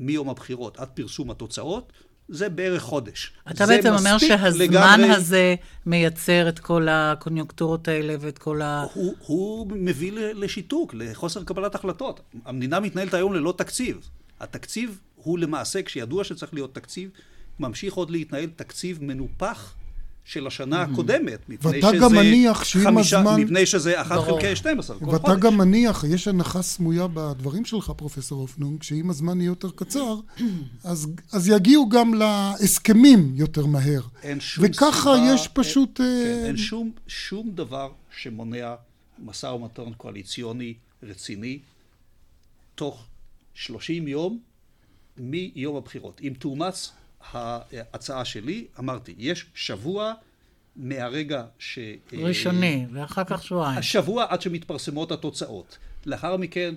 מיום 0.00 0.28
הבחירות 0.28 0.76
עד 0.78 0.88
פרסום 0.88 1.30
התוצאות, 1.30 1.92
זה 2.28 2.48
בערך 2.48 2.82
חודש. 2.82 3.32
אתה 3.50 3.66
בעצם 3.66 3.94
אומר 3.94 4.18
שהזמן 4.18 4.64
לגמרי... 4.64 5.10
הזה 5.10 5.54
מייצר 5.86 6.48
את 6.48 6.58
כל 6.58 6.88
הקוניונקטורות 6.90 7.88
האלה 7.88 8.14
ואת 8.20 8.38
כל 8.38 8.62
ה... 8.62 8.86
הוא, 8.94 9.14
הוא 9.18 9.66
מביא 9.70 10.12
לשיתוק, 10.12 10.94
לחוסר 10.94 11.44
קבלת 11.44 11.74
החלטות. 11.74 12.20
המדינה 12.44 12.80
מתנהלת 12.80 13.14
היום 13.14 13.32
ללא 13.32 13.54
תקציב. 13.58 14.08
התקציב 14.40 15.00
הוא 15.14 15.38
למעשה, 15.38 15.82
כשידוע 15.82 16.24
שצריך 16.24 16.54
להיות 16.54 16.74
תקציב, 16.74 17.10
ממשיך 17.60 17.94
עוד 17.94 18.10
להתנהל 18.10 18.50
תקציב 18.56 19.04
מנופח 19.04 19.74
של 20.24 20.46
השנה 20.46 20.82
הקודמת, 20.82 21.48
מפני 21.48 21.80
שזה... 21.80 21.86
ואתה 21.86 21.98
גם 21.98 22.12
מניח 22.12 22.64
שאם 22.64 22.98
הזמן... 22.98 23.40
מפני 23.40 23.66
שזה 23.66 24.00
1 24.00 24.18
חלקי 24.20 24.56
12 24.56 24.98
כל 24.98 25.04
חודש. 25.04 25.20
ואתה 25.20 25.40
גם 25.40 25.56
מניח, 25.56 26.04
יש 26.08 26.28
הנחה 26.28 26.62
סמויה 26.62 27.06
בדברים 27.14 27.64
שלך, 27.64 27.92
פרופסור 27.96 28.40
אופנונג, 28.40 28.82
שאם 28.82 29.10
הזמן 29.10 29.40
יהיה 29.40 29.48
יותר 29.48 29.70
קצר, 29.70 30.14
אז, 30.84 31.08
אז 31.32 31.48
יגיעו 31.48 31.88
גם 31.88 32.14
להסכמים 32.14 33.32
יותר 33.36 33.66
מהר. 33.66 34.00
אין 34.22 34.40
שום 34.40 34.64
וככה 34.68 35.00
סיבה... 35.00 35.34
יש 35.34 35.48
פשוט... 35.48 36.00
אין, 36.00 36.40
כן, 36.40 36.44
אין 36.46 36.56
שום, 36.56 36.90
שום 37.06 37.50
דבר 37.54 37.92
שמונע 38.16 38.74
משא 39.24 39.46
ומתן 39.46 39.92
קואליציוני 39.96 40.74
רציני 41.02 41.58
תוך 42.74 43.06
30 43.54 44.08
יום 44.08 44.38
מיום 45.16 45.76
הבחירות. 45.76 46.20
אם 46.24 46.32
תאומץ 46.38 46.92
ההצעה 47.32 48.24
שלי, 48.24 48.66
אמרתי, 48.78 49.14
יש 49.18 49.46
שבוע 49.54 50.12
מהרגע 50.76 51.44
ש... 51.58 51.78
ראשוני, 52.12 52.86
ואחר 52.92 53.24
כך 53.24 53.44
שבועיים. 53.44 53.78
השבוע 53.78 54.26
עד 54.28 54.42
שמתפרסמות 54.42 55.12
התוצאות. 55.12 55.78
לאחר 56.06 56.36
מכן 56.36 56.74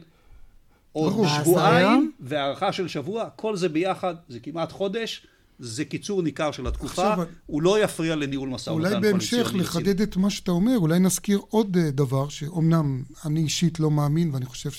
עוד 0.91 1.27
שבועיים, 1.27 2.11
והארכה 2.19 2.73
של 2.73 2.87
שבוע, 2.87 3.29
כל 3.35 3.55
זה 3.55 3.69
ביחד, 3.69 4.15
זה 4.29 4.39
כמעט 4.39 4.71
חודש. 4.71 5.27
זה 5.59 5.85
קיצור 5.85 6.21
ניכר 6.21 6.51
של 6.51 6.67
התקופה, 6.67 7.11
עכשיו, 7.11 7.25
הוא 7.45 7.61
לא 7.61 7.83
יפריע 7.83 8.15
לניהול 8.15 8.49
משא 8.49 8.69
ומתן 8.69 8.95
אולי 8.95 9.01
בהמשך 9.01 9.51
לחדד 9.53 10.01
את 10.01 10.17
מה 10.17 10.29
שאתה 10.29 10.51
אומר, 10.51 10.77
אולי 10.77 10.99
נזכיר 10.99 11.39
עוד 11.49 11.77
אה, 11.77 11.91
דבר, 11.91 12.29
שאומנם 12.29 13.03
אני 13.25 13.39
אישית 13.39 13.79
לא 13.79 13.91
מאמין, 13.91 14.33
ואני 14.33 14.45
חושב 14.45 14.71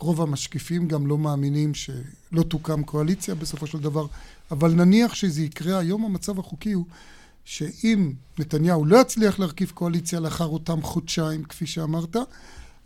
שרוב 0.00 0.22
המשקיפים 0.22 0.88
גם 0.88 1.06
לא 1.06 1.18
מאמינים 1.18 1.74
שלא 1.74 2.42
תוקם 2.48 2.82
קואליציה 2.82 3.34
בסופו 3.34 3.66
של 3.66 3.78
דבר, 3.78 4.06
אבל 4.50 4.70
נניח 4.70 5.14
שזה 5.14 5.42
יקרה, 5.42 5.78
היום 5.78 6.04
המצב 6.04 6.38
החוקי 6.38 6.72
הוא 6.72 6.84
שאם 7.44 8.12
נתניהו 8.38 8.84
לא 8.84 9.00
יצליח 9.00 9.38
להרכיב 9.38 9.70
קואליציה 9.74 10.20
לאחר 10.20 10.46
אותם 10.46 10.82
חודשיים, 10.82 11.44
כפי 11.44 11.66
שאמרת, 11.66 12.16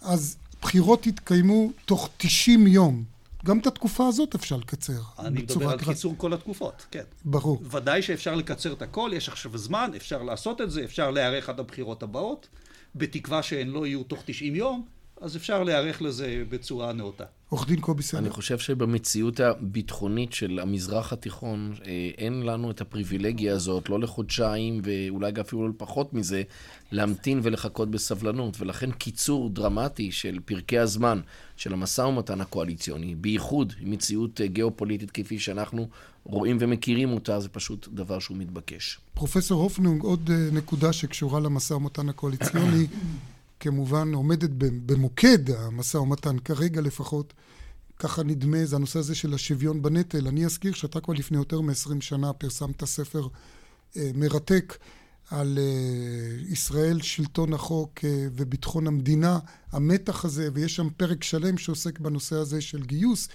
אז 0.01 0.37
בחירות 0.63 1.07
יתקיימו 1.07 1.71
תוך 1.85 2.09
90 2.17 2.67
יום. 2.67 3.05
גם 3.45 3.59
את 3.59 3.67
התקופה 3.67 4.07
הזאת 4.07 4.35
אפשר 4.35 4.57
לקצר. 4.57 5.01
אני 5.19 5.43
מדבר 5.43 5.71
על 5.71 5.79
קיצור 5.79 6.15
כל 6.17 6.33
התקופות, 6.33 6.87
כן. 6.91 7.03
ברור. 7.25 7.63
ודאי 7.71 8.03
שאפשר 8.03 8.35
לקצר 8.35 8.73
את 8.73 8.83
הכל, 8.83 9.11
יש 9.15 9.29
עכשיו 9.29 9.59
זמן, 9.59 9.91
אפשר 9.97 10.23
לעשות 10.23 10.61
את 10.61 10.71
זה, 10.71 10.85
אפשר 10.85 11.11
להיערך 11.11 11.49
עד 11.49 11.61
הבחירות 11.61 12.03
הבאות, 12.03 12.49
בתקווה 12.95 13.43
שהן 13.43 13.69
לא 13.69 13.87
יהיו 13.87 14.03
תוך 14.03 14.23
90 14.27 14.55
יום, 14.55 14.85
אז 15.23 15.37
אפשר 15.37 15.63
להיערך 15.63 16.03
לזה 16.03 16.43
בצורה 16.49 16.93
נאותה. 16.93 17.25
עורך 17.49 17.67
דין 17.67 17.81
קובי 17.81 18.03
סלע. 18.03 18.21
אני 18.21 18.31
חושב 18.31 18.59
שבמציאות 18.59 19.41
הביטחונית 19.41 20.33
של 20.33 20.59
המזרח 20.63 21.13
התיכון, 21.13 21.75
אה, 21.87 22.11
אין 22.19 22.43
לנו 22.43 22.71
את 22.71 22.81
הפריבילגיה 22.81 23.55
הזאת, 23.55 23.89
לא 23.89 24.01
לחודשיים 24.01 24.81
ואולי 24.85 25.33
אפילו 25.41 25.69
לא 25.69 25.73
פחות 25.77 26.15
מזה, 26.15 26.43
להמתין 26.93 27.41
ולחכות 27.43 27.91
בסבלנות. 27.91 28.61
ולכן 28.61 28.91
קיצור 28.91 29.51
דרמטי 29.51 30.13
של 30.13 30.39
פרקי 30.45 30.79
הזמן 30.79 31.21
של 31.57 31.73
המשא 31.73 32.03
ומתן 32.03 32.41
הקואליציוני, 32.41 33.15
בייחוד 33.15 33.73
עם 33.81 33.91
מציאות 33.91 34.41
אה, 34.41 34.47
גיאופוליטית 34.47 35.11
כפי 35.11 35.39
שאנחנו 35.39 35.89
רואים 36.25 36.57
ומכירים 36.61 37.13
אותה, 37.13 37.41
זה 37.41 37.49
פשוט 37.49 37.89
דבר 37.89 38.19
שהוא 38.19 38.37
מתבקש. 38.37 38.99
פרופסור 39.15 39.63
הופנונג, 39.63 40.03
עוד 40.03 40.31
אה, 40.31 40.49
נקודה 40.53 40.93
שקשורה 40.93 41.41
למשא 41.41 41.75
ומתן 41.75 42.09
הקואליציוני. 42.09 42.87
כמובן 43.63 44.15
עומדת 44.15 44.51
במוקד 44.59 45.51
המשא 45.51 45.97
ומתן, 45.97 46.39
כרגע 46.39 46.81
לפחות, 46.81 47.33
ככה 47.99 48.23
נדמה, 48.23 48.65
זה 48.65 48.77
הנושא 48.77 48.99
הזה 48.99 49.15
של 49.15 49.35
השוויון 49.35 49.83
בנטל. 49.83 50.29
אני 50.29 50.45
אזכיר 50.45 50.73
שאתה 50.73 51.01
כבר 51.01 51.15
לפני 51.15 51.37
יותר 51.37 51.61
מ-20 51.61 52.01
שנה 52.01 52.33
פרסמת 52.33 52.85
ספר 52.85 53.27
אה, 53.97 54.11
מרתק 54.15 54.79
על 55.31 55.59
אה, 55.59 56.53
ישראל, 56.53 57.01
שלטון 57.01 57.53
החוק 57.53 58.05
אה, 58.05 58.27
וביטחון 58.33 58.87
המדינה, 58.87 59.39
המתח 59.73 60.25
הזה, 60.25 60.49
ויש 60.55 60.77
שם 60.77 60.89
פרק 60.97 61.25
שלם 61.25 61.59
שעוסק 61.59 61.99
בנושא 61.99 62.37
הזה 62.37 62.61
של 62.61 62.83
גיוס, 62.83 63.29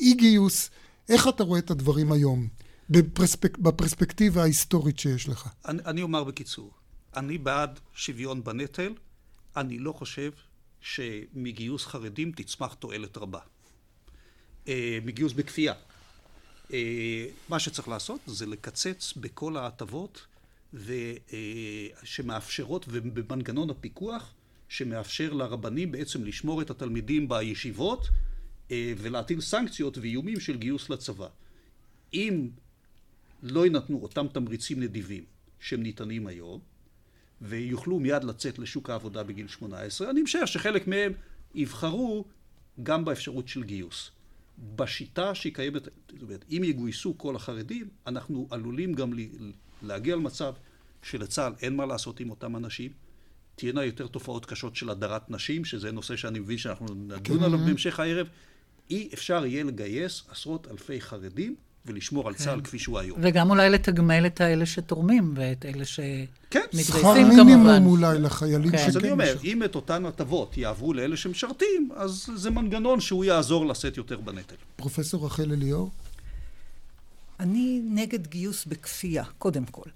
אי 0.00 0.14
גיוס. 0.14 0.70
איך 1.08 1.28
אתה 1.28 1.44
רואה 1.44 1.58
את 1.58 1.70
הדברים 1.70 2.12
היום, 2.12 2.48
בפרספק, 2.90 3.58
בפרספקטיבה 3.58 4.42
ההיסטורית 4.42 4.98
שיש 4.98 5.28
לך? 5.28 5.48
אני, 5.68 5.82
אני 5.86 6.02
אומר 6.02 6.24
בקיצור, 6.24 6.70
אני 7.16 7.38
בעד 7.38 7.80
שוויון 7.94 8.44
בנטל. 8.44 8.92
אני 9.56 9.78
לא 9.78 9.92
חושב 9.92 10.30
שמגיוס 10.80 11.86
חרדים 11.86 12.32
תצמח 12.32 12.74
תועלת 12.74 13.16
רבה. 13.16 13.40
אה, 14.68 14.98
מגיוס 15.04 15.32
בכפייה. 15.32 15.74
אה, 16.72 17.26
מה 17.48 17.58
שצריך 17.58 17.88
לעשות 17.88 18.20
זה 18.26 18.46
לקצץ 18.46 19.12
בכל 19.16 19.56
ההטבות 19.56 20.26
אה, 20.74 21.06
שמאפשרות, 22.02 22.86
ובמנגנון 22.88 23.70
הפיקוח 23.70 24.34
שמאפשר 24.68 25.32
לרבנים 25.32 25.92
בעצם 25.92 26.24
לשמור 26.24 26.62
את 26.62 26.70
התלמידים 26.70 27.28
בישיבות 27.28 28.08
ולהטיל 28.70 29.40
סנקציות 29.40 29.98
ואיומים 29.98 30.40
של 30.40 30.56
גיוס 30.56 30.90
לצבא. 30.90 31.28
אם 32.14 32.48
לא 33.42 33.64
יינתנו 33.64 34.02
אותם 34.02 34.26
תמריצים 34.32 34.80
נדיבים 34.80 35.24
שהם 35.60 35.82
ניתנים 35.82 36.26
היום, 36.26 36.60
ויוכלו 37.44 38.00
מיד 38.00 38.24
לצאת 38.24 38.58
לשוק 38.58 38.90
העבודה 38.90 39.22
בגיל 39.22 39.48
18, 39.48 40.10
אני 40.10 40.22
משער 40.22 40.44
שחלק 40.44 40.86
מהם 40.86 41.12
יבחרו 41.54 42.24
גם 42.82 43.04
באפשרות 43.04 43.48
של 43.48 43.62
גיוס. 43.62 44.10
בשיטה 44.76 45.34
שהיא 45.34 45.54
קיימת, 45.54 45.82
זאת 45.84 46.22
אומרת, 46.22 46.44
אם 46.50 46.62
יגויסו 46.64 47.18
כל 47.18 47.36
החרדים, 47.36 47.88
אנחנו 48.06 48.48
עלולים 48.50 48.94
גם 48.94 49.12
להגיע 49.82 50.16
למצב 50.16 50.54
שלצה"ל 51.02 51.52
אין 51.62 51.76
מה 51.76 51.86
לעשות 51.86 52.20
עם 52.20 52.30
אותם 52.30 52.56
אנשים, 52.56 52.90
תהיינה 53.56 53.84
יותר 53.84 54.06
תופעות 54.06 54.46
קשות 54.46 54.76
של 54.76 54.90
הדרת 54.90 55.30
נשים, 55.30 55.64
שזה 55.64 55.92
נושא 55.92 56.16
שאני 56.16 56.38
מבין 56.38 56.58
שאנחנו 56.58 56.86
נדון 56.94 57.42
עליו 57.42 57.58
בהמשך 57.58 58.00
הערב, 58.00 58.28
אי 58.90 59.08
אפשר 59.14 59.46
יהיה 59.46 59.64
לגייס 59.64 60.24
עשרות 60.28 60.68
אלפי 60.70 61.00
חרדים 61.00 61.54
ולשמור 61.86 62.28
על 62.28 62.34
כן. 62.34 62.44
צה"ל 62.44 62.60
כפי 62.60 62.78
שהוא 62.78 62.98
היום. 62.98 63.18
וגם 63.22 63.50
אולי 63.50 63.70
לתגמל 63.70 64.26
את 64.26 64.40
האלה 64.40 64.66
שתורמים 64.66 65.34
ואת 65.36 65.64
אלה 65.64 65.84
כן, 66.50 66.60
שמתגייסים 66.72 66.84
שכר 66.84 67.14
כמובן. 67.14 67.44
מינימום 67.44 67.86
אולי 67.86 68.18
לחיילים 68.18 68.70
כן. 68.70 68.78
שכן 68.78 68.88
אז 68.88 68.96
אני 68.96 69.10
אומר. 69.10 69.36
אם 69.44 69.62
את 69.62 69.74
אותן 69.74 70.06
הטבות 70.06 70.56
יעברו 70.56 70.94
לאלה 70.94 71.16
שמשרתים, 71.16 71.88
אז 71.96 72.26
זה 72.34 72.50
מנגנון 72.50 73.00
שהוא 73.00 73.24
יעזור 73.24 73.66
לשאת 73.66 73.96
יותר 73.96 74.20
בנטל. 74.20 74.56
פרופסור 74.76 75.26
רחל 75.26 75.52
אליאור? 75.52 75.90
אני 77.40 77.80
נגד 77.84 78.26
גיוס 78.26 78.64
בכפייה, 78.64 79.24
קודם 79.38 79.64
כל. 79.64 79.90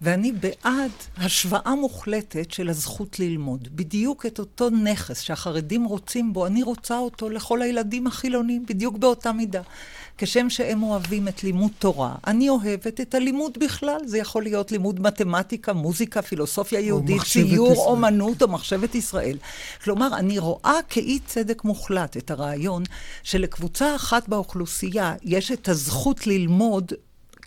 ואני 0.00 0.32
בעד 0.32 0.90
השוואה 1.16 1.74
מוחלטת 1.74 2.50
של 2.50 2.68
הזכות 2.68 3.18
ללמוד. 3.18 3.68
בדיוק 3.72 4.26
את 4.26 4.38
אותו 4.38 4.70
נכס 4.70 5.20
שהחרדים 5.20 5.84
רוצים 5.84 6.32
בו, 6.32 6.46
אני 6.46 6.62
רוצה 6.62 6.98
אותו 6.98 7.30
לכל 7.30 7.62
הילדים 7.62 8.06
החילונים, 8.06 8.66
בדיוק 8.68 8.98
באותה 8.98 9.32
מידה. 9.32 9.62
כשם 10.18 10.50
שהם 10.50 10.82
אוהבים 10.82 11.28
את 11.28 11.44
לימוד 11.44 11.70
תורה, 11.78 12.14
אני 12.26 12.48
אוהבת 12.48 13.00
את 13.00 13.14
הלימוד 13.14 13.58
בכלל. 13.60 14.00
זה 14.06 14.18
יכול 14.18 14.42
להיות 14.42 14.72
לימוד 14.72 15.00
מתמטיקה, 15.00 15.72
מוזיקה, 15.72 16.22
פילוסופיה 16.22 16.80
יהודית, 16.80 17.22
ציור, 17.22 17.72
ישראל. 17.72 17.86
אומנות 17.86 18.42
או 18.42 18.48
מחשבת 18.48 18.94
ישראל. 18.94 19.38
כלומר, 19.84 20.16
אני 20.16 20.38
רואה 20.38 20.78
כאי 20.88 21.18
צדק 21.26 21.64
מוחלט 21.64 22.16
את 22.16 22.30
הרעיון 22.30 22.82
שלקבוצה 23.22 23.96
אחת 23.96 24.28
באוכלוסייה 24.28 25.14
יש 25.22 25.52
את 25.52 25.68
הזכות 25.68 26.26
ללמוד 26.26 26.92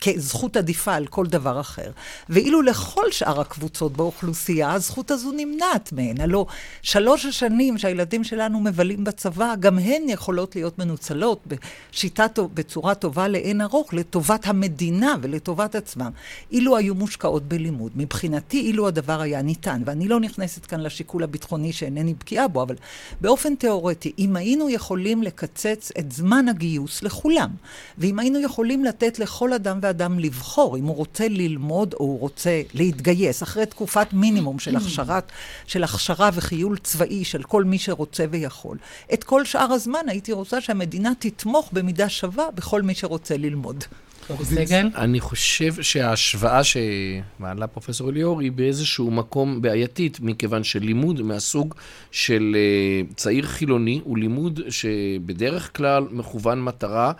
כזכות 0.01 0.58
עדיפה 0.58 0.94
על 0.94 1.08
כל 1.08 1.25
דבר 1.25 1.60
אחר. 1.60 1.92
ואילו 2.30 2.62
לכל 2.62 3.12
שאר 3.12 3.42
הקבוצות 3.42 3.94
באוכלוסייה, 3.94 4.74
הזכות 4.74 5.12
הזו 5.12 5.32
נמנעת 5.32 5.94
מהן. 5.94 6.22
הלוא 6.22 6.46
שלוש 6.82 7.25
השנים 7.25 7.77
שהילדים 7.77 8.24
שלנו 8.24 8.60
מבלים 8.60 9.04
בצבא, 9.04 9.56
גם 9.60 9.80
הן 9.80 10.10
יכולות 10.10 10.56
להיות 10.56 10.80
מנוצלות 10.80 11.48
בשיטה, 11.48 12.25
בצורה 12.54 12.96
טובה 12.96 13.27
לאין 13.27 13.62
ארוך, 13.62 13.94
לטובת 13.94 14.48
המדינה 14.48 15.16
ולטובת 15.22 15.75
עצמם. 15.75 16.12
אילו 16.51 16.77
היו 16.77 16.96
מושקעות 16.96 17.44
בלימוד. 17.44 17.92
מבחינתי, 17.96 18.60
אילו 18.60 18.88
הדבר 18.88 19.22
היה 19.22 19.42
ניתן, 19.42 19.82
ואני 19.86 20.08
לא 20.08 20.20
נכנסת 20.20 20.66
כאן 20.66 20.80
לשיקול 20.80 21.24
הביטחוני 21.24 21.74
שאינני 21.74 22.13
בקיאה 22.13 22.48
בו, 22.48 22.62
אבל 22.62 22.75
באופן 23.22 23.56
תיאורטי, 23.56 24.12
אם 24.20 24.36
היינו 24.36 24.70
יכולים 24.70 25.24
לקצץ 25.24 25.92
את 26.00 26.12
זמן 26.12 26.48
הגיוס 26.50 27.04
לכולם, 27.04 27.50
ואם 27.98 28.20
היינו 28.20 28.39
יכולים 28.39 28.86
לתת 28.86 29.20
לכל 29.20 29.54
אדם 29.54 29.82
ואדם 29.88 30.20
לבחור 30.20 30.77
אם 30.77 30.86
הוא 30.86 30.96
רוצה 30.96 31.27
ללמוד 31.27 31.94
או 31.94 32.00
הוא 32.00 32.20
רוצה 32.20 32.62
להתגייס, 32.74 33.44
אחרי 33.44 33.65
תקופת 33.65 34.08
מינימום 34.13 34.60
של 34.60 34.75
הכשרת, 34.75 35.32
של 35.67 35.84
הכשרה 35.84 36.29
וחיול 36.34 36.77
צבאי 36.77 37.24
של 37.24 37.44
כל 37.44 37.63
מי 37.63 37.79
שרוצה 37.79 38.25
ויכול, 38.32 38.77
את 39.13 39.24
כל 39.24 39.46
שאר 39.46 39.72
הזמן 39.72 40.00
הייתי 40.08 40.32
רוצה 40.32 40.62
שהמדינה 40.62 41.12
תתמוך 41.20 41.70
במידה 41.74 42.10
שווה 42.10 42.46
בכל 42.56 42.82
מי 42.82 42.96
שרוצה 42.96 43.38
ללמוד. 43.38 43.84
סגל? 44.44 44.89
אני 44.96 45.20
חושב 45.20 45.82
שההשוואה 45.82 46.62
שמעלה 46.63 47.67
פרופסור 47.67 48.10
אליאור 48.10 48.41
היא 48.41 48.51
באיזשהו 48.51 49.12
מקום 49.12 49.62
בעייתית, 49.62 50.20
מכיוון 50.20 50.63
שלימוד 50.63 51.22
מהסוג 51.22 51.75
של 52.12 52.56
אה, 52.56 53.13
צעיר 53.15 53.46
חילוני 53.46 54.01
הוא 54.03 54.17
לימוד 54.17 54.60
שבדרך 54.70 55.77
כלל 55.77 56.03
מכוון 56.12 56.63
מטרה. 56.63 57.12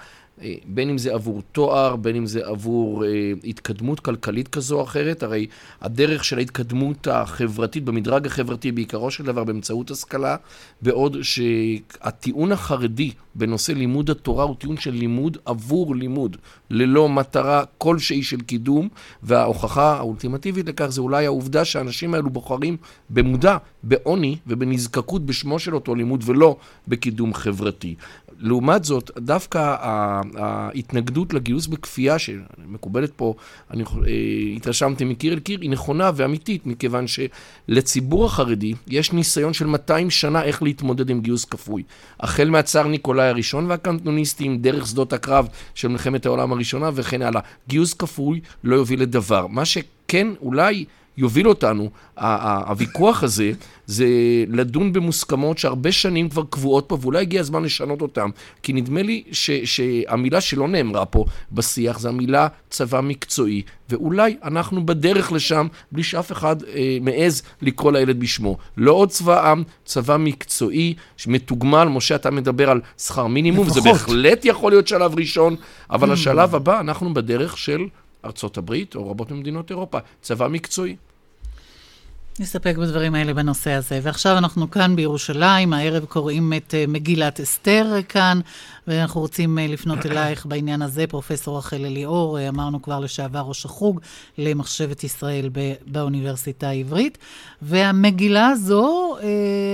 אה, 0.42 0.56
בין 0.66 0.90
אם 0.90 0.98
זה 0.98 1.14
עבור 1.14 1.42
תואר, 1.52 1.96
בין 1.96 2.16
אם 2.16 2.26
זה 2.26 2.42
עבור 2.46 3.06
אה, 3.06 3.10
התקדמות 3.44 4.00
כלכלית 4.00 4.48
כזו 4.48 4.76
או 4.76 4.84
אחרת, 4.84 5.24
הרי 5.24 5.48
הדרך 5.82 6.24
של 6.24 6.38
ההתקדמות 6.38 7.08
החברתית, 7.08 7.84
במדרג 7.84 8.26
החברתי, 8.26 8.72
בעיקרו 8.72 9.12
של 9.12 9.24
דבר 9.24 9.44
באמצעות 9.44 9.92
השכלה, 9.92 10.36
בעוד 10.82 11.18
שהטיעון 11.22 12.52
החרדי 12.52 13.12
בנושא 13.36 13.72
לימוד 13.72 14.10
התורה 14.10 14.44
הוא 14.44 14.56
טיעון 14.56 14.78
של 14.78 14.92
לימוד 14.92 15.38
עבור 15.46 15.96
לימוד, 15.96 16.38
ללא 16.70 17.10
מטרה 17.10 17.64
כלשהי 17.78 18.24
של 18.24 18.42
קידום, 18.42 18.90
וההוכחה 19.24 19.98
האולטימטיבית 19.98 20.68
לכך 20.68 20.88
זה 20.88 21.02
אולי 21.02 21.26
העובדה 21.26 21.66
שהאנשים 21.66 22.14
האלו 22.14 22.30
בוחרים 22.30 22.78
במודע, 23.10 23.58
בעוני 23.84 24.38
ובנזקקות 24.48 25.26
בשמו 25.26 25.60
של 25.60 25.76
אותו 25.76 25.96
לימוד 25.96 26.24
ולא 26.26 26.58
בקידום 26.88 27.34
חברתי. 27.34 27.96
לעומת 28.40 28.84
זאת, 28.84 29.12
דווקא 29.18 29.76
ההתנגדות 30.38 31.34
לגיוס 31.34 31.68
בכפייה 31.68 32.20
שמקובלת 32.20 33.12
פה, 33.16 33.34
אני 33.72 33.84
אה, 33.84 33.88
התרשמתי 34.56 35.06
מקיר 35.06 35.34
אל 35.34 35.40
קיר, 35.40 35.60
היא 35.62 35.70
נכונה 35.70 36.12
ואמיתית, 36.16 36.66
מכיוון 36.66 37.06
שלציבור 37.08 38.26
החרדי 38.26 38.74
יש 38.88 39.14
ניסיון 39.14 39.54
של 39.54 39.68
200 39.68 40.10
שנה 40.10 40.44
איך 40.44 40.64
להתמודד 40.64 41.10
עם 41.10 41.22
גיוס 41.22 41.46
כפוי. 41.46 41.84
החל 42.20 42.50
מהצאר 42.50 42.88
ניקולאי 42.88 43.28
הראשון 43.28 43.66
והקנטוניסטים, 43.66 44.58
דרך 44.58 44.88
שדות 44.88 45.14
הקרב 45.14 45.48
של 45.76 45.88
מלחמת 45.88 46.26
העולם 46.26 46.52
הראשונה 46.52 46.90
וכן 46.94 47.22
הלאה. 47.22 47.42
גיוס 47.68 47.94
כפוי 47.94 48.42
לא 48.64 48.76
יוביל 48.76 49.02
לדבר. 49.02 49.48
מה 49.48 49.66
שכן 49.66 50.28
אולי... 50.42 50.86
יוביל 51.18 51.50
אותנו, 51.50 51.90
הוויכוח 52.18 53.24
הזה, 53.24 53.52
זה 53.86 54.06
לדון 54.48 54.94
במוסכמות 54.94 55.58
שהרבה 55.58 55.92
שנים 55.92 56.30
כבר 56.30 56.44
קבועות 56.50 56.86
פה, 56.88 56.98
ואולי 57.02 57.20
הגיע 57.22 57.40
הזמן 57.42 57.64
לשנות 57.64 58.02
אותן. 58.02 58.30
כי 58.64 58.74
נדמה 58.74 59.02
לי 59.02 59.24
ש- 59.32 59.52
שהמילה 59.52 60.42
שלא 60.42 60.68
נאמרה 60.68 61.06
פה 61.06 61.26
בשיח 61.52 62.00
זה 62.00 62.10
המילה 62.10 62.48
צבא 62.70 63.02
מקצועי, 63.02 63.62
ואולי 63.90 64.36
אנחנו 64.44 64.86
בדרך 64.86 65.32
לשם 65.32 65.68
בלי 65.92 66.04
שאף 66.04 66.32
אחד 66.32 66.56
אה, 66.64 66.98
מעז 67.02 67.42
לקרוא 67.62 67.92
לילד 67.92 68.20
בשמו. 68.20 68.58
לא 68.78 68.92
עוד 68.92 69.10
צבא 69.10 69.52
עם, 69.52 69.64
צבא 69.86 70.18
מקצועי, 70.18 70.94
מתוגמל, 71.28 71.86
משה, 71.86 72.16
אתה 72.16 72.32
מדבר 72.32 72.70
על 72.70 72.82
שכר 72.98 73.28
מינימום, 73.28 73.70
זה. 73.70 73.82
בהחלט 73.82 74.46
יכול 74.46 74.72
להיות 74.72 74.88
שלב 74.88 75.16
ראשון, 75.20 75.56
אבל 75.90 76.12
השלב 76.12 76.56
הבא, 76.56 76.80
אנחנו 76.80 77.14
בדרך 77.14 77.58
של 77.58 77.82
ארצות 78.26 78.58
הברית, 78.58 78.96
או 78.96 79.12
רבות 79.12 79.32
ממדינות 79.32 79.70
אירופה, 79.70 79.98
צבא 80.22 80.48
מקצועי. 80.48 80.96
נסתפק 82.40 82.76
בדברים 82.78 83.16
האלה 83.16 83.34
בנושא 83.34 83.72
הזה. 83.72 84.00
ועכשיו 84.04 84.38
אנחנו 84.38 84.72
כאן 84.72 84.96
בירושלים, 84.96 85.74
הערב 85.74 86.06
קוראים 86.06 86.54
את 86.54 86.74
אה, 86.74 86.86
מגילת 86.88 87.40
אסתר 87.40 87.96
כאן, 88.10 88.40
ואנחנו 88.88 89.22
רוצים 89.22 89.60
אה, 89.60 89.68
לפנות 89.68 90.06
אלייך 90.08 90.46
בעניין 90.46 90.82
הזה, 90.82 91.08
פרופסור 91.08 91.58
רחל 91.58 91.86
אליאור, 91.86 92.40
אה, 92.40 92.50
אמרנו 92.50 92.82
כבר 92.82 93.00
לשעבר 93.00 93.40
ראש 93.40 93.66
החוג 93.66 94.00
למחשבת 94.38 95.04
ישראל 95.04 95.50
באוניברסיטה 95.88 96.70
העברית. 96.70 97.18
והמגילה 97.62 98.48
הזו, 98.48 99.18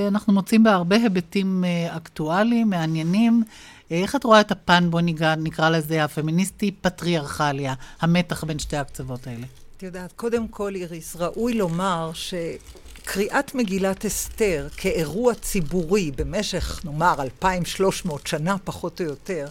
אנחנו 0.08 0.34
מוצאים 0.34 0.63
בה 0.63 0.73
הרבה 0.73 0.95
היבטים 0.95 1.63
אקטואליים, 1.89 2.69
מעניינים. 2.69 3.43
איך 3.91 4.15
את 4.15 4.23
רואה 4.23 4.41
את 4.41 4.52
הפן, 4.52 4.88
בוא 4.89 5.02
נקרא 5.38 5.69
לזה 5.69 6.04
הפמיניסטי-פטריארכליה, 6.04 7.73
המתח 8.02 8.43
בין 8.43 8.60
שתי 8.60 8.78
הקצוות 8.78 9.28
האלה? 9.28 9.62
יודעת, 9.84 10.12
קודם 10.12 10.48
כל, 10.48 10.76
איריס, 10.76 11.15
ראוי 11.15 11.54
לומר 11.54 12.12
שקריאת 12.13 13.56
מגילת 13.56 14.06
אסתר 14.06 14.67
כאירוע 14.78 15.34
ציבורי 15.34 16.12
במשך, 16.12 16.86
נאמר, 16.86 17.15
2,300 17.22 18.28
שנה, 18.28 18.56
פחות 18.63 19.02
או 19.02 19.06
יותר, 19.06 19.48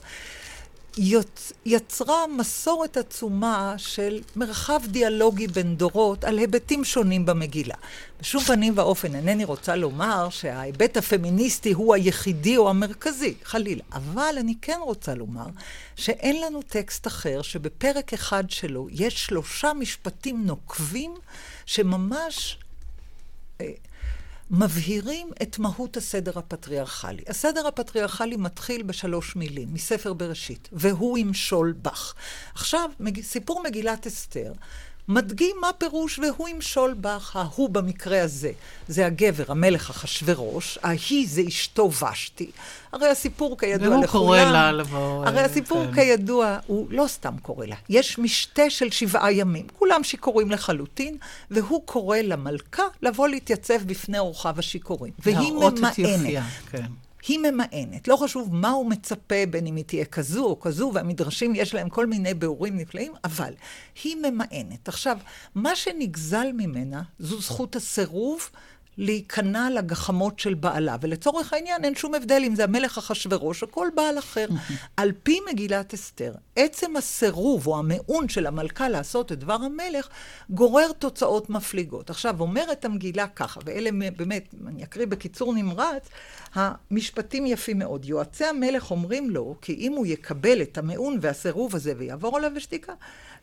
יוצ... 0.98 1.52
יצרה 1.66 2.26
מסורת 2.26 2.96
עצומה 2.96 3.74
של 3.76 4.20
מרחב 4.37 4.81
דיאלוגי 4.87 5.46
בין 5.46 5.76
דורות 5.76 6.24
על 6.24 6.38
היבטים 6.38 6.85
שונים 6.85 7.26
במגילה. 7.26 7.74
בשום 8.20 8.42
פנים 8.42 8.72
ואופן 8.76 9.14
אינני 9.14 9.44
רוצה 9.44 9.76
לומר 9.76 10.28
שההיבט 10.31 10.96
הפמיניסטי 10.96 11.72
הוא 11.72 11.94
היחידי 11.94 12.57
או 12.57 12.70
המרכזי, 12.70 13.35
חלילה. 13.44 13.83
אבל 13.92 14.35
אני 14.38 14.55
כן 14.62 14.78
רוצה 14.83 15.14
לומר 15.14 15.46
שאין 15.96 16.40
לנו 16.40 16.62
טקסט 16.62 17.07
אחר 17.07 17.42
שבפרק 17.42 18.12
אחד 18.12 18.50
שלו 18.50 18.88
יש 18.90 19.26
שלושה 19.26 19.72
משפטים 19.72 20.46
נוקבים 20.46 21.14
שממש... 21.66 22.59
מבהירים 24.50 25.31
את 25.42 25.59
מהות 25.59 25.96
הסדר 25.96 26.38
הפטריארכלי. 26.38 27.22
הסדר 27.28 27.66
הפטריארכלי 27.66 28.37
מתחיל 28.37 28.83
בשלוש 28.83 29.37
מילים, 29.37 29.74
מספר 29.74 30.12
בראשית, 30.12 30.68
והוא 30.72 31.18
ימשול 31.18 31.74
בך. 31.83 32.14
עכשיו. 32.55 32.90
סיפור 33.22 33.62
מגילת 33.62 34.07
אסתר 34.07 34.52
מדגים 35.08 35.56
מה 35.60 35.70
פירוש 35.78 36.18
והוא 36.18 36.48
ימשול 36.48 36.94
בך. 37.00 37.36
ההוא 37.36 37.70
במקרה 37.70 38.22
הזה 38.22 38.52
זה 38.88 39.06
הגבר, 39.06 39.44
המלך 39.48 39.90
אחשורוש, 39.90 40.78
ההיא 40.82 41.28
זה 41.28 41.42
אשתו 41.48 41.90
ושתי. 42.12 42.50
הרי 42.92 43.08
הסיפור 43.08 43.58
כידוע 43.58 43.88
והוא 43.88 44.04
לכולם... 44.04 44.22
קורא 44.24 44.38
לה 44.38 44.72
לבוא, 44.72 45.26
הרי 45.26 45.38
אה, 45.38 45.44
הסיפור 45.44 45.86
כן. 45.86 45.94
כידוע, 45.94 46.58
הוא 46.66 46.86
לא 46.90 47.04
סתם 47.08 47.34
קורא 47.42 47.66
לה. 47.66 47.76
יש 47.88 48.18
משתה 48.18 48.70
של 48.70 48.90
שבעה 48.90 49.32
ימים, 49.32 49.66
כולם 49.78 50.04
שיכורים 50.04 50.50
לחלוטין, 50.50 51.16
והוא 51.50 51.82
קורא 51.84 52.18
למלכה 52.18 52.82
לבוא 53.02 53.28
להתייצב 53.28 53.82
בפני 53.86 54.18
אורחיו 54.18 54.54
השיכורים. 54.58 55.12
והיא 55.18 55.52
ממאנת. 55.52 55.94
כן. 56.70 56.86
היא 57.28 57.38
ממאנת. 57.38 58.08
לא 58.08 58.16
חשוב 58.16 58.54
מה 58.54 58.70
הוא 58.70 58.90
מצפה, 58.90 59.46
בין 59.50 59.66
אם 59.66 59.76
היא 59.76 59.85
תהיה 59.85 60.04
כזו 60.04 60.44
או 60.44 60.61
כזו, 60.61 60.90
והמדרשים 60.94 61.54
יש 61.54 61.74
להם 61.74 61.88
כל 61.88 62.06
מיני 62.06 62.35
ביאורים 62.35 62.76
נפלאים, 62.76 63.12
אבל 63.24 63.54
היא 64.04 64.16
ממאנת. 64.16 64.88
עכשיו, 64.88 65.18
מה 65.54 65.76
שנגזל 65.76 66.52
ממנה 66.52 67.02
זו 67.18 67.40
זכות 67.40 67.76
הסירוב 67.76 68.50
להיכנע 68.98 69.70
לגחמות 69.70 70.38
של 70.38 70.55
בעלה. 70.55 70.96
ולצורך 71.00 71.52
העניין 71.52 71.85
אין 71.85 71.94
שום 71.94 72.14
הבדל 72.14 72.42
אם 72.46 72.55
זה 72.55 72.64
המלך 72.64 72.98
אחשורוש 72.98 73.62
או 73.62 73.70
כל 73.70 73.88
בעל 73.94 74.18
אחר. 74.18 74.46
על 74.96 75.12
פי 75.22 75.38
מגילת 75.52 75.94
אסתר, 75.94 76.35
עצם 76.57 76.96
הסירוב 76.96 77.66
או 77.66 77.78
המעון 77.78 78.28
של 78.28 78.46
המלכה 78.46 78.88
לעשות 78.88 79.33
את 79.33 79.38
דבר 79.38 79.59
המלך, 79.62 80.09
גורר 80.50 80.92
תוצאות 80.92 81.50
מפליגות. 81.50 82.11
עכשיו, 82.11 82.40
אומרת 82.40 82.85
המגילה 82.85 83.26
ככה, 83.26 83.61
ואלה 83.64 83.90
באמת, 84.16 84.55
אני 84.66 84.85
אקריא 84.85 85.07
בקיצור 85.07 85.55
נמרץ, 85.55 86.09
המשפטים 86.55 87.46
יפים 87.46 87.78
מאוד. 87.78 88.05
יועצי 88.05 88.44
המלך 88.44 88.90
אומרים 88.90 89.31
לו, 89.31 89.55
כי 89.62 89.74
אם 89.74 89.92
הוא 89.92 90.07
יקבל 90.07 90.62
את 90.62 90.78
המעון 90.78 91.18
והסירוב 91.20 91.76
הזה 91.76 91.92
ויעבור 91.96 92.37
עליו 92.37 92.50
בשתיקה, 92.57 92.92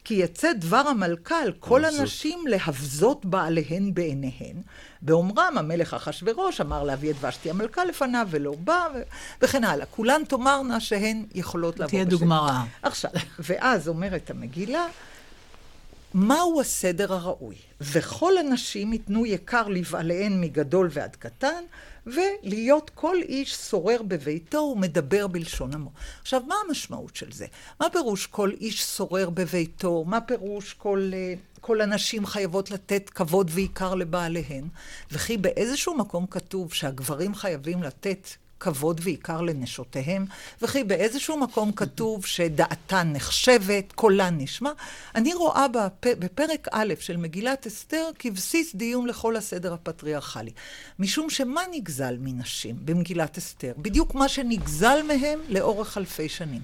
כי 0.04 0.14
יצא 0.14 0.54
דבר 0.54 0.78
המלכה 0.78 1.42
על 1.42 1.52
כל 1.60 1.86
הנשים 1.86 2.48
להבזות 2.48 3.26
בעליהן 3.26 3.94
בעיניהן. 3.94 4.56
באומרם 5.02 5.58
המלך 5.58 5.94
אחשורוש 5.94 6.62
אמר 6.62 6.84
להביא 6.84 7.12
את 7.12 7.16
ושתי 7.24 7.50
המלכה 7.50 7.86
לפניו 7.86 8.28
ולא 8.30 8.56
בא, 8.64 8.88
ו... 8.96 9.02
וכן 9.42 9.64
הלאה. 9.64 9.86
כולן 9.86 10.24
תאמרנה 10.28 10.80
שהן 10.80 11.26
יכולות 11.36 11.76
לבוא 11.76 11.86
בשם. 11.86 11.92
תהיה 11.92 12.06
דוגמה 12.06 12.40
רעה. 12.40 12.66
עכשיו, 12.82 13.12
ואז 13.40 13.88
אומרת 13.88 14.30
המגילה, 14.30 14.88
מהו 16.14 16.62
הסדר 16.62 17.14
הראוי? 17.14 17.56
וכל 17.82 18.38
הנשים 18.38 18.94
ייתנו 18.94 19.26
יקר 19.26 19.68
לבעליהן 19.68 20.42
מגדול 20.42 20.90
ועד 20.92 21.16
קטן, 21.16 21.64
ולהיות 22.14 22.92
כל 22.96 23.16
איש 23.22 23.54
שורר 23.56 24.02
בביתו 24.02 24.58
ומדבר 24.58 25.28
בלשון 25.28 25.74
עמו. 25.74 25.92
עכשיו, 26.22 26.42
מה 26.48 26.56
המשמעות 26.68 27.16
של 27.16 27.32
זה? 27.32 27.46
מה 27.80 27.90
פירוש 27.90 28.28
כל 28.28 28.52
איש 28.62 28.82
שורר 28.84 29.30
בביתו? 29.30 30.04
מה 30.08 30.22
פירוש 30.22 30.74
כל, 30.74 31.12
אה, 31.14 31.34
כל 31.62 31.82
הנשים 31.82 32.26
חייבות 32.26 32.72
לתת 32.72 33.10
כבוד 33.10 33.52
ויקר 33.54 33.96
לבעליהן? 33.96 34.68
וכי 35.12 35.38
באיזשהו 35.38 35.98
מקום 35.98 36.26
כתוב 36.28 36.74
שהגברים 36.74 37.36
חייבים 37.36 37.84
לתת 37.84 38.28
כבוד 38.60 39.02
ועיקר 39.04 39.42
לנשותיהם, 39.42 40.26
וכי 40.62 40.84
באיזשהו 40.84 41.38
מקום 41.38 41.72
כתוב 41.72 42.26
שדעתן 42.26 43.14
נחשבת, 43.14 43.92
קולן 43.92 44.38
נשמע. 44.38 44.72
אני 45.16 45.34
רואה 45.34 45.68
בפ... 45.68 46.08
בפרק 46.20 46.68
א' 46.72 46.94
של 47.00 47.18
מגילת 47.18 47.68
אסתר 47.68 48.10
כבסיס 48.20 48.76
דיון 48.76 49.08
לכל 49.08 49.36
הסדר 49.36 49.74
הפטריארכלי. 49.74 50.52
משום 51.00 51.30
שמה 51.30 51.62
נגזל 51.72 52.18
מנשים 52.20 52.76
במגילת 52.86 53.38
אסתר? 53.38 53.74
בדיוק 53.78 54.16
מה 54.16 54.30
שנגזל 54.30 55.00
מהם 55.08 55.40
לאורך 55.50 55.98
אלפי 55.98 56.30
שנים. 56.30 56.62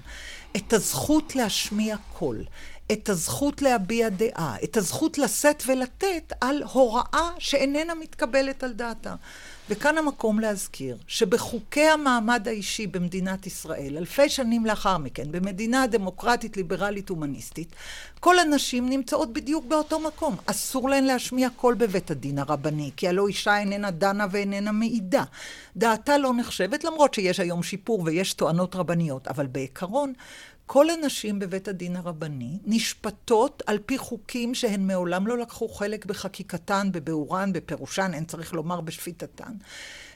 את 0.56 0.72
הזכות 0.72 1.36
להשמיע 1.36 1.96
קול. 2.12 2.44
את 2.92 3.08
הזכות 3.08 3.62
להביע 3.62 4.08
דעה, 4.08 4.56
את 4.64 4.76
הזכות 4.76 5.18
לשאת 5.18 5.62
ולתת 5.66 6.32
על 6.40 6.62
הוראה 6.72 7.30
שאיננה 7.38 7.94
מתקבלת 7.94 8.64
על 8.64 8.72
דעתה. 8.72 9.14
וכאן 9.70 9.98
המקום 9.98 10.40
להזכיר 10.40 10.96
שבחוקי 11.06 11.88
המעמד 11.88 12.48
האישי 12.48 12.86
במדינת 12.86 13.46
ישראל, 13.46 13.96
אלפי 13.96 14.28
שנים 14.28 14.66
לאחר 14.66 14.98
מכן, 14.98 15.32
במדינה 15.32 15.86
דמוקרטית, 15.86 16.56
ליברלית, 16.56 17.08
הומניסטית, 17.08 17.68
כל 18.20 18.38
הנשים 18.38 18.88
נמצאות 18.88 19.32
בדיוק 19.32 19.64
באותו 19.64 20.00
מקום. 20.00 20.36
אסור 20.46 20.88
להן 20.88 21.04
להשמיע 21.04 21.48
קול 21.56 21.74
בבית 21.74 22.10
הדין 22.10 22.38
הרבני, 22.38 22.90
כי 22.96 23.08
הלא 23.08 23.28
אישה 23.28 23.58
איננה 23.58 23.90
דנה 23.90 24.26
ואיננה 24.30 24.72
מעידה. 24.72 25.24
דעתה 25.76 26.18
לא 26.18 26.32
נחשבת, 26.36 26.84
למרות 26.84 27.14
שיש 27.14 27.40
היום 27.40 27.62
שיפור 27.62 28.02
ויש 28.04 28.32
טוענות 28.32 28.76
רבניות, 28.76 29.28
אבל 29.28 29.46
בעיקרון, 29.46 30.12
כל 30.66 30.90
הנשים 30.90 31.38
בבית 31.38 31.68
הדין 31.68 31.96
הרבני 31.96 32.58
נשפטות 32.64 33.62
על 33.66 33.78
פי 33.86 33.98
חוקים 33.98 34.54
שהן 34.54 34.86
מעולם 34.86 35.26
לא 35.26 35.38
לקחו 35.38 35.68
חלק 35.68 36.06
בחקיקתן, 36.06 36.88
בביאורן, 36.92 37.52
בפירושן, 37.52 38.10
אין 38.14 38.24
צריך 38.24 38.54
לומר 38.54 38.80
בשפיטתן. 38.80 39.52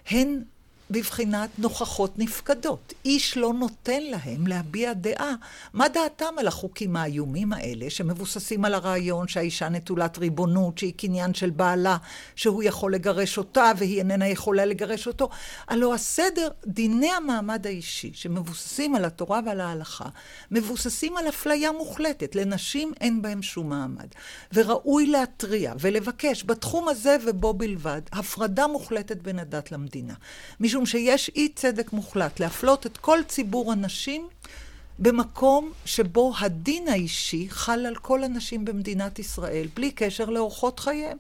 הן 0.07 0.43
בבחינת 0.91 1.51
נוכחות 1.59 2.19
נפקדות. 2.19 2.93
איש 3.05 3.37
לא 3.37 3.53
נותן 3.53 4.03
להם 4.03 4.47
להביע 4.47 4.93
דעה 4.93 5.35
מה 5.73 5.89
דעתם 5.89 6.35
על 6.39 6.47
החוקים 6.47 6.97
האיומים 6.97 7.53
האלה, 7.53 7.91
שמבוססים 7.91 8.65
על 8.65 8.75
הרעיון 8.75 9.29
שהאישה 9.29 9.69
נטולת 9.69 10.19
ריבונות, 10.19 10.79
שהיא 10.79 10.95
קניין 10.97 11.35
של 11.35 11.51
בעלה, 11.51 11.97
שהוא 12.37 12.63
יכול 12.63 12.95
לגרש 12.95 13.39
אותה 13.39 13.73
והיא 13.77 13.99
איננה 13.99 14.29
יכולה 14.29 14.65
לגרש 14.65 15.07
אותו. 15.07 15.29
הלוא 15.69 15.95
הסדר, 15.95 16.49
דיני 16.67 17.11
המעמד 17.11 17.67
האישי, 17.67 18.11
שמבוססים 18.15 18.95
על 18.95 19.05
התורה 19.05 19.41
ועל 19.47 19.61
ההלכה, 19.61 20.09
מבוססים 20.51 21.17
על 21.17 21.29
אפליה 21.29 21.73
מוחלטת. 21.73 22.35
לנשים 22.35 22.93
אין 23.01 23.23
בהם 23.23 23.43
שום 23.43 23.69
מעמד. 23.69 24.09
וראוי 24.53 25.07
להתריע 25.07 25.75
ולבקש 25.81 26.45
בתחום 26.47 26.89
הזה 26.89 27.17
ובו 27.27 27.55
בלבד, 27.55 28.01
הפרדה 28.13 28.67
מוחלטת 28.67 29.17
בין 29.23 29.39
הדת 29.39 29.73
למדינה. 29.73 30.15
משום 30.81 31.01
שיש 31.01 31.31
אי 31.37 31.49
צדק 31.49 31.93
מוחלט 31.93 32.41
להפלות 32.41 32.87
את 32.87 32.97
כל 32.97 33.19
ציבור 33.29 33.73
הנשים 33.73 34.29
במקום 34.99 35.73
שבו 35.85 36.33
הדין 36.41 36.89
האישי 36.89 37.47
חל 37.51 37.87
על 37.87 37.97
כל 37.97 38.25
הנשים 38.25 38.65
במדינת 38.65 39.19
ישראל, 39.19 39.67
בלי 39.75 39.91
קשר 39.91 40.25
לאורחות 40.25 40.81
חייהם. 40.81 41.17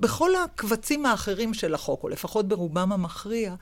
בכל 0.00 0.30
הקבצים 0.36 1.06
האחרים 1.06 1.54
של 1.54 1.74
החוק, 1.74 2.04
או 2.04 2.08
לפחות 2.08 2.48
ברובם 2.48 2.92
המכריע, 2.92 3.54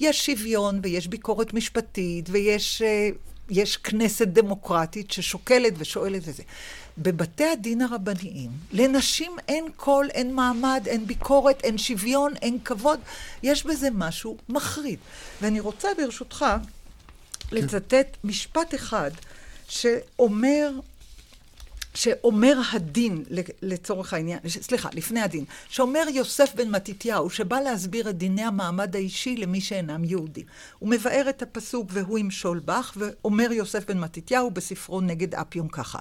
יש 0.00 0.26
שוויון 0.26 0.80
ויש 0.82 1.06
ביקורת 1.06 1.54
משפטית 1.54 2.28
ויש 2.30 2.82
uh, 2.82 3.16
יש 3.50 3.76
כנסת 3.76 4.28
דמוקרטית 4.28 5.10
ששוקלת 5.10 5.72
ושואלת 5.78 6.22
וזה. 6.24 6.42
בבתי 7.02 7.44
הדין 7.44 7.82
הרבניים, 7.82 8.50
לנשים 8.72 9.32
אין 9.48 9.64
קול, 9.76 10.08
אין 10.10 10.34
מעמד, 10.34 10.82
אין 10.86 11.06
ביקורת, 11.06 11.64
אין 11.64 11.78
שוויון, 11.78 12.36
אין 12.42 12.58
כבוד. 12.64 13.00
יש 13.42 13.66
בזה 13.66 13.88
משהו 13.94 14.36
מחריד. 14.48 14.98
ואני 15.42 15.60
רוצה 15.60 15.88
ברשותך 15.96 16.46
לצטט 17.52 18.16
משפט 18.24 18.74
אחד 18.74 19.10
שאומר 19.68 20.70
שאומר 21.94 22.60
הדין 22.72 23.24
לצורך 23.62 24.14
העניין, 24.14 24.38
סליחה, 24.48 24.88
לפני 24.92 25.20
הדין, 25.20 25.44
שאומר 25.68 26.02
יוסף 26.12 26.54
בן 26.54 26.70
מתתיהו, 26.70 27.30
שבא 27.30 27.60
להסביר 27.60 28.10
את 28.10 28.18
דיני 28.18 28.42
המעמד 28.42 28.96
האישי 28.96 29.36
למי 29.36 29.60
שאינם 29.60 30.04
יהודים. 30.04 30.44
הוא 30.78 30.88
מבאר 30.88 31.26
את 31.28 31.42
הפסוק 31.42 31.88
והוא 31.90 32.18
ימשול 32.18 32.60
בך, 32.64 32.92
ואומר 32.96 33.52
יוסף 33.52 33.86
בן 33.88 33.98
מתתיהו 33.98 34.50
בספרו 34.50 35.00
נגד 35.00 35.34
אפיום 35.34 35.68
ככה. 35.68 35.98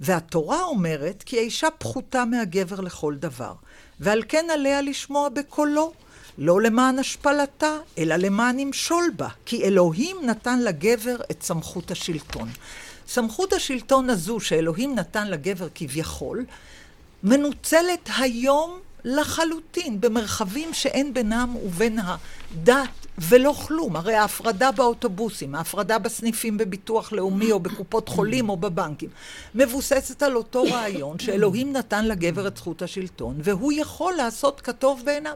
והתורה 0.00 0.62
אומרת 0.62 1.22
כי 1.26 1.38
האישה 1.38 1.68
פחותה 1.78 2.24
מהגבר 2.24 2.80
לכל 2.80 3.14
דבר, 3.14 3.52
ועל 4.00 4.22
כן 4.28 4.46
עליה 4.52 4.82
לשמוע 4.82 5.28
בקולו. 5.28 5.92
לא 6.38 6.60
למען 6.60 6.98
השפלתה, 6.98 7.76
אלא 7.98 8.16
למען 8.16 8.58
ימשול 8.58 9.04
בה, 9.16 9.28
כי 9.46 9.64
אלוהים 9.64 10.16
נתן 10.22 10.62
לגבר 10.62 11.16
את 11.30 11.42
סמכות 11.42 11.90
השלטון. 11.90 12.48
סמכות 13.08 13.52
השלטון 13.52 14.10
הזו 14.10 14.40
שאלוהים 14.40 14.94
נתן 14.94 15.28
לגבר 15.28 15.68
כביכול, 15.74 16.44
מנוצלת 17.22 18.08
היום 18.18 18.78
לחלוטין 19.04 20.00
במרחבים 20.00 20.74
שאין 20.74 21.14
בינם 21.14 21.56
ובין 21.64 21.98
הדת 21.98 22.88
ולא 23.18 23.54
כלום. 23.66 23.96
הרי 23.96 24.14
ההפרדה 24.14 24.72
באוטובוסים, 24.72 25.54
ההפרדה 25.54 25.98
בסניפים 25.98 26.58
בביטוח 26.58 27.12
לאומי 27.12 27.52
או 27.52 27.60
בקופות 27.60 28.08
חולים 28.08 28.48
או 28.48 28.56
בבנקים, 28.56 29.08
מבוססת 29.54 30.22
על 30.22 30.36
אותו 30.36 30.62
רעיון 30.62 31.18
שאלוהים 31.18 31.72
נתן 31.72 32.04
לגבר 32.04 32.46
את 32.46 32.56
זכות 32.56 32.82
השלטון, 32.82 33.36
והוא 33.42 33.72
יכול 33.72 34.14
לעשות 34.14 34.60
כטוב 34.60 35.02
בעיניו. 35.04 35.34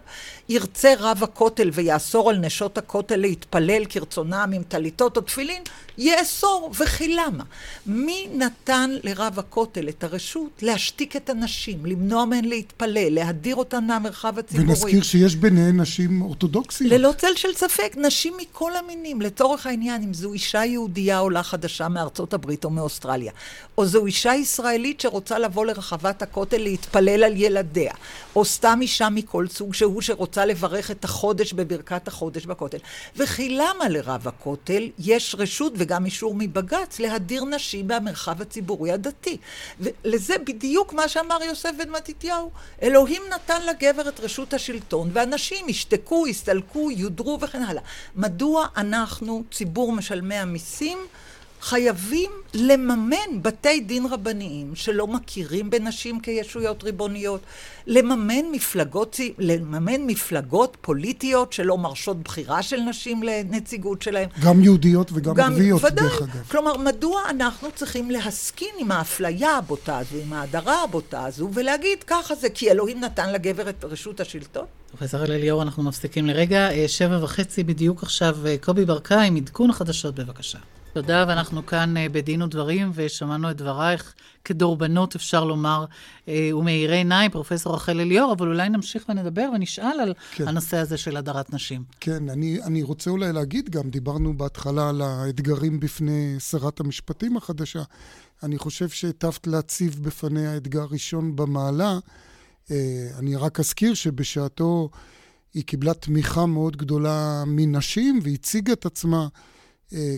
ירצה 0.49 0.95
רב 0.99 1.23
הכותל 1.23 1.71
ויאסור 1.73 2.31
על 2.31 2.37
נשות 2.37 2.79
הכותל 2.79 3.17
להתפלל 3.17 3.85
כרצונם 3.89 4.51
עם 4.55 4.63
טליתות 4.63 5.17
או 5.17 5.23
תפילין, 5.23 5.63
יאסור. 5.99 6.71
וכי 6.81 7.15
למה? 7.15 7.45
מי 7.87 8.29
נתן 8.35 8.91
לרב 9.03 9.39
הכותל 9.39 9.89
את 9.89 10.05
הרשות 10.05 10.51
להשתיק 10.63 11.17
את 11.17 11.31
הנשים, 11.31 11.87
למנוע 11.87 12.25
מהן 12.25 12.45
להתפלל, 12.45 13.15
להדיר 13.15 13.57
אותן 13.57 13.85
מהמרחב 13.85 14.39
הציבורי? 14.39 14.69
ונזכיר 14.69 15.03
שיש 15.03 15.37
ביניהן 15.37 15.81
נשים 15.81 16.23
אורתודוקסיות. 16.23 16.93
ללא 16.93 17.13
צל 17.19 17.35
של 17.37 17.53
ספק. 17.55 17.93
נשים 17.97 18.35
מכל 18.37 18.77
המינים, 18.77 19.21
לצורך 19.21 19.67
העניין, 19.67 20.03
אם 20.03 20.15
זו 20.15 20.33
אישה 20.33 20.65
יהודייה 20.65 21.19
עולה 21.19 21.43
חדשה 21.43 21.89
מארצות 21.89 22.35
הברית 22.35 22.65
או 22.65 22.71
מאוסטרליה, 22.71 23.33
או 23.79 23.87
זו 23.87 24.07
אישה 24.07 24.35
ישראלית 24.35 25.01
שרוצה 25.01 25.39
לבוא 25.39 25.67
לרחבת 25.67 26.23
הכותל 26.23 26.59
להתפלל 26.59 27.25
על 27.25 27.33
ילדיה, 27.37 27.93
או 28.37 28.45
סתם 28.45 28.79
אישה 28.83 29.09
מכל 29.09 29.49
סוג 29.49 29.75
שהוא 29.75 30.03
שרוצה 30.03 30.47
לברך 30.47 30.91
את 30.91 31.05
החודש 31.05 31.53
בברכת 31.53 32.09
החודש 32.09 32.47
בכותל. 32.47 32.79
וכי 33.17 33.49
למה 33.49 33.89
לרב 33.89 34.29
הכותל 34.29 34.89
יש 34.99 35.35
רשות 35.39 35.73
וגם 35.83 36.05
אישור 36.05 36.35
מבג"ץ 36.39 36.99
להדיר 36.99 37.45
נשים 37.45 37.87
מהמרחב 37.87 38.43
הציבורי 38.43 38.93
הדתי? 38.93 39.37
ולזה 39.81 40.35
בדיוק 40.39 40.93
מה 40.93 41.09
שאמר 41.09 41.43
יוסף 41.43 41.71
בן 41.79 41.91
מתתיהו. 41.91 42.51
אלוהים 42.83 43.23
נתן 43.35 43.63
לגבר 43.67 44.09
את 44.09 44.21
רשות 44.21 44.55
השלטון, 44.55 45.11
ואנשים 45.13 45.69
ישתקו, 45.69 46.27
יסתלקו, 46.27 46.91
יודרו 46.91 47.39
וכן 47.41 47.63
הלאה. 47.63 47.83
מדוע 48.17 48.67
אנחנו, 48.77 49.43
ציבור 49.51 49.93
משלמי 49.93 50.35
המיסים, 50.35 50.99
חייבים 51.63 52.31
לממן 52.55 53.43
בתי 53.43 53.81
דין 53.81 54.07
רבניים 54.07 54.75
שלא 54.75 55.07
מכירים 55.07 55.71
בנשים 55.71 56.21
כישויות 56.21 56.85
ריבוניות, 56.85 57.41
לממן 57.87 58.45
מפלגות, 58.53 59.17
לממן 59.39 60.01
מפלגות 60.07 60.77
פוליטיות 60.81 61.53
שלא 61.53 61.79
מרשות 61.79 62.23
בחירה 62.23 62.63
של 62.63 62.81
נשים 62.81 63.23
לנציגות 63.23 64.03
שלהם. 64.03 64.29
גם 64.43 64.61
יהודיות 64.61 65.11
וגם 65.13 65.41
ערביות, 65.41 65.83
דרך 65.83 66.23
אגב. 66.23 66.43
כלומר, 66.51 66.77
מדוע 66.77 67.21
אנחנו 67.31 67.69
צריכים 67.75 68.11
להסכין 68.11 68.75
עם 68.79 68.93
האפליה 68.93 69.57
הבוטה 69.57 69.99
הזו, 69.99 70.17
עם 70.27 70.33
ההדרה 70.33 70.83
הבוטה 70.83 71.25
הזו, 71.25 71.51
ולהגיד 71.55 71.99
ככה 72.07 72.35
זה 72.35 72.51
כי 72.51 72.71
אלוהים 72.71 73.01
נתן 73.01 73.33
לגבר 73.33 73.69
את 73.69 73.85
רשות 73.85 74.21
השלטון? 74.21 74.65
פרופסור 74.91 75.25
אליאור, 75.25 75.63
אנחנו 75.63 75.83
מפסיקים 75.83 76.27
לרגע. 76.27 76.71
אה, 76.71 76.89
שבע 76.89 77.25
וחצי 77.25 77.65
בדיוק 77.65 78.03
עכשיו, 78.03 78.37
אה, 78.47 78.57
קובי 78.61 78.85
ברקאי 78.85 79.27
עם 79.27 79.37
עדכון 79.37 79.71
החדשות, 79.71 80.15
בבקשה. 80.15 80.59
תודה, 80.93 81.25
ואנחנו 81.29 81.67
כאן 81.67 81.97
אה, 81.97 82.09
בדין 82.09 82.43
ודברים, 82.43 82.91
ושמענו 82.95 83.51
את 83.51 83.57
דברייך 83.57 84.15
כדורבנות, 84.45 85.15
אפשר 85.15 85.45
לומר, 85.45 85.85
ומאירי 86.29 86.97
עיניים, 86.97 87.31
פרופסור 87.31 87.75
רחל 87.75 88.01
אליאור, 88.01 88.33
אבל 88.33 88.49
אולי 88.49 88.69
נמשיך 88.69 89.05
ונדבר 89.09 89.49
ונשאל 89.55 90.01
על 90.03 90.15
כן. 90.35 90.49
הנושא 90.49 90.77
הזה 90.77 90.97
של 90.97 91.17
הדרת 91.17 91.53
נשים. 91.53 91.85
כן, 92.01 92.29
אני, 92.29 92.63
אני 92.63 92.83
רוצה 92.83 93.11
אולי 93.11 93.33
להגיד 93.33 93.71
גם, 93.71 93.91
דיברנו 93.91 94.37
בהתחלה 94.37 94.89
על 94.89 95.03
האתגרים 95.03 95.81
בפני 95.81 96.37
שרת 96.39 96.81
המשפטים 96.81 97.37
החדשה. 97.37 97.83
אני 98.43 98.59
חושב 98.59 98.89
שהיטבת 98.89 99.47
להציב 99.47 99.99
בפניה 100.03 100.57
אתגר 100.57 100.87
ראשון 100.91 101.37
במעלה. 101.37 101.99
אה, 102.71 103.09
אני 103.19 103.37
רק 103.37 103.61
אזכיר 103.61 103.95
שבשעתו 103.95 104.91
היא 105.55 105.65
קיבלה 105.65 105.95
תמיכה 105.95 106.47
מאוד 106.47 106.77
גדולה 106.77 107.45
מנשים 107.47 108.19
והציגה 108.23 108.73
את 108.73 108.87
עצמה 108.87 109.29
אה, 109.95 110.17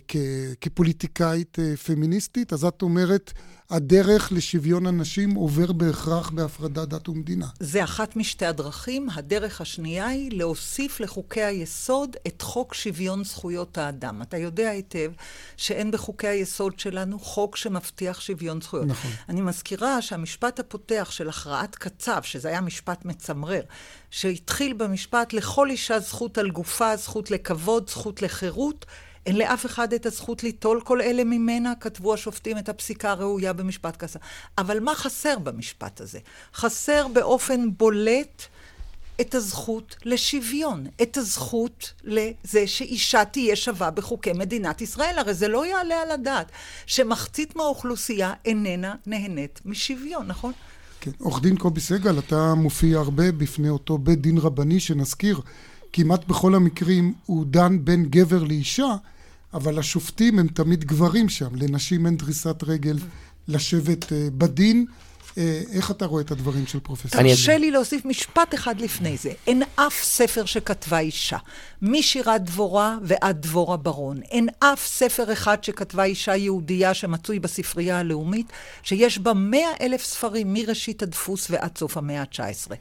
כפוליטיקאית 0.60 1.58
אה, 1.58 1.76
פמיניסטית, 1.76 2.52
אז 2.52 2.64
את 2.64 2.82
אומרת, 2.82 3.32
הדרך 3.70 4.32
לשוויון 4.32 4.86
הנשים 4.86 5.34
עובר 5.34 5.72
בהכרח 5.72 6.30
בהפרדת 6.30 6.88
דת 6.88 7.08
ומדינה. 7.08 7.46
זה 7.60 7.84
אחת 7.84 8.16
משתי 8.16 8.46
הדרכים. 8.46 9.08
הדרך 9.14 9.60
השנייה 9.60 10.06
היא 10.06 10.30
להוסיף 10.32 11.00
לחוקי 11.00 11.42
היסוד 11.42 12.16
את 12.26 12.42
חוק 12.42 12.74
שוויון 12.74 13.24
זכויות 13.24 13.78
האדם. 13.78 14.22
אתה 14.22 14.36
יודע 14.36 14.70
היטב 14.70 15.12
שאין 15.56 15.90
בחוקי 15.90 16.26
היסוד 16.26 16.78
שלנו 16.78 17.18
חוק 17.18 17.56
שמבטיח 17.56 18.20
שוויון 18.20 18.60
זכויות. 18.60 18.86
נכון. 18.86 19.10
אני 19.28 19.40
מזכירה 19.40 20.02
שהמשפט 20.02 20.60
הפותח 20.60 21.08
של 21.10 21.28
הכרעת 21.28 21.76
קצב, 21.76 22.22
שזה 22.22 22.48
היה 22.48 22.60
משפט 22.60 23.04
מצמרר, 23.04 23.62
שהתחיל 24.10 24.72
במשפט 24.72 25.32
לכל 25.32 25.70
אישה 25.70 26.00
זכות 26.00 26.38
על 26.38 26.50
גופה, 26.50 26.96
זכות 26.96 27.30
לכבוד, 27.30 27.90
זכות 27.90 28.22
לחירות, 28.22 28.86
אין 29.26 29.36
לאף 29.36 29.66
אחד 29.66 29.92
את 29.92 30.06
הזכות 30.06 30.42
ליטול 30.42 30.80
כל 30.80 31.00
אלה 31.00 31.24
ממנה, 31.24 31.72
כתבו 31.80 32.14
השופטים 32.14 32.58
את 32.58 32.68
הפסיקה 32.68 33.10
הראויה 33.10 33.52
במשפט 33.52 33.96
כזה. 33.96 34.18
אבל 34.58 34.80
מה 34.80 34.94
חסר 34.94 35.38
במשפט 35.38 36.00
הזה? 36.00 36.18
חסר 36.54 37.06
באופן 37.12 37.68
בולט 37.76 38.42
את 39.20 39.34
הזכות 39.34 39.96
לשוויון, 40.04 40.86
את 41.02 41.16
הזכות 41.16 41.92
לזה 42.04 42.66
שאישה 42.66 43.24
תהיה 43.24 43.56
שווה 43.56 43.90
בחוקי 43.90 44.32
מדינת 44.32 44.80
ישראל. 44.80 45.18
הרי 45.18 45.34
זה 45.34 45.48
לא 45.48 45.66
יעלה 45.66 46.02
על 46.02 46.10
הדעת 46.10 46.52
שמחצית 46.86 47.56
מהאוכלוסייה 47.56 48.32
איננה 48.44 48.94
נהנית 49.06 49.60
משוויון, 49.64 50.26
נכון? 50.26 50.52
כן. 51.00 51.10
עורך 51.18 51.42
דין 51.42 51.56
קובי 51.56 51.80
סגל, 51.80 52.18
אתה 52.18 52.54
מופיע 52.54 52.98
הרבה 52.98 53.32
בפני 53.32 53.68
אותו 53.68 53.98
בית 53.98 54.20
דין 54.20 54.38
רבני 54.38 54.80
שנזכיר, 54.80 55.40
כמעט 55.92 56.24
בכל 56.24 56.54
המקרים 56.54 57.14
הוא 57.26 57.46
דן 57.46 57.84
בין 57.84 58.04
גבר 58.04 58.42
לאישה, 58.44 58.94
אבל 59.54 59.78
השופטים 59.78 60.38
הם 60.38 60.48
תמיד 60.48 60.84
גברים 60.84 61.28
שם, 61.28 61.54
לנשים 61.54 62.06
אין 62.06 62.16
דריסת 62.16 62.64
רגל 62.66 62.96
לשבת 63.48 64.12
אה, 64.12 64.28
בדין. 64.38 64.86
אה, 65.38 65.60
איך 65.72 65.90
אתה 65.90 66.06
רואה 66.06 66.22
את 66.22 66.30
הדברים 66.30 66.66
של 66.66 66.80
פרופסור? 66.80 67.22
תרשה 67.22 67.58
לי 67.58 67.70
להוסיף 67.70 68.04
משפט 68.04 68.54
אחד 68.54 68.80
לפני 68.80 69.16
זה. 69.16 69.32
אין 69.46 69.62
אף 69.76 70.04
ספר 70.04 70.44
שכתבה 70.44 70.98
אישה, 70.98 71.38
משירת 71.82 72.44
דבורה 72.44 72.98
ועד 73.02 73.42
דבורה 73.42 73.76
ברון. 73.76 74.22
אין 74.22 74.48
אף 74.58 74.86
ספר 74.86 75.32
אחד 75.32 75.64
שכתבה 75.64 76.04
אישה 76.04 76.36
יהודייה 76.36 76.94
שמצוי 76.94 77.38
בספרייה 77.38 77.98
הלאומית, 77.98 78.46
שיש 78.82 79.18
בה 79.18 79.32
מאה 79.34 79.70
אלף 79.80 80.04
ספרים 80.04 80.52
מראשית 80.52 81.02
הדפוס 81.02 81.46
ועד 81.50 81.78
סוף 81.78 81.96
המאה 81.96 82.20
ה-19. 82.20 82.72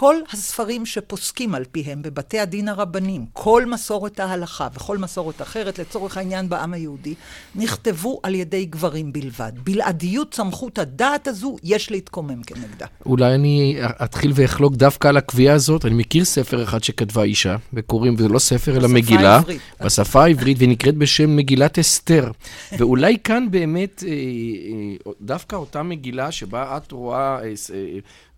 כל 0.00 0.16
הספרים 0.32 0.86
שפוסקים 0.86 1.54
על 1.54 1.64
פיהם 1.72 2.02
בבתי 2.02 2.40
הדין 2.40 2.68
הרבנים, 2.68 3.26
כל 3.32 3.66
מסורת 3.66 4.20
ההלכה 4.20 4.68
וכל 4.74 4.98
מסורת 4.98 5.42
אחרת, 5.42 5.78
לצורך 5.78 6.16
העניין 6.16 6.48
בעם 6.48 6.72
היהודי, 6.72 7.14
נכתבו 7.54 8.20
על 8.22 8.34
ידי 8.34 8.64
גברים 8.64 9.12
בלבד. 9.12 9.52
בלעדיות 9.64 10.34
סמכות 10.34 10.78
הדעת 10.78 11.28
הזו, 11.28 11.56
יש 11.62 11.90
להתקומם 11.90 12.42
כנגדה. 12.42 12.86
אולי 13.06 13.34
אני 13.34 13.78
אתחיל 14.04 14.32
ואחלוק 14.34 14.74
דווקא 14.74 15.08
על 15.08 15.16
הקביעה 15.16 15.54
הזאת. 15.54 15.84
אני 15.84 15.94
מכיר 15.94 16.24
ספר 16.24 16.62
אחד 16.62 16.84
שכתבה 16.84 17.22
אישה, 17.22 17.56
וקוראים, 17.74 18.14
וזה 18.18 18.28
לא 18.28 18.38
ספר 18.38 18.76
אלא 18.76 18.88
מגילה, 18.88 19.34
העברית. 19.34 19.60
בשפה 19.84 20.24
העברית, 20.24 20.56
ונקראת 20.60 20.96
בשם 20.96 21.36
מגילת 21.36 21.78
אסתר. 21.78 22.30
ואולי 22.78 23.16
כאן 23.24 23.46
באמת, 23.50 24.04
אה, 24.06 24.12
אה, 24.12 25.12
דווקא 25.20 25.56
אותה 25.56 25.82
מגילה 25.82 26.32
שבה 26.32 26.76
את 26.76 26.92
רואה... 26.92 27.38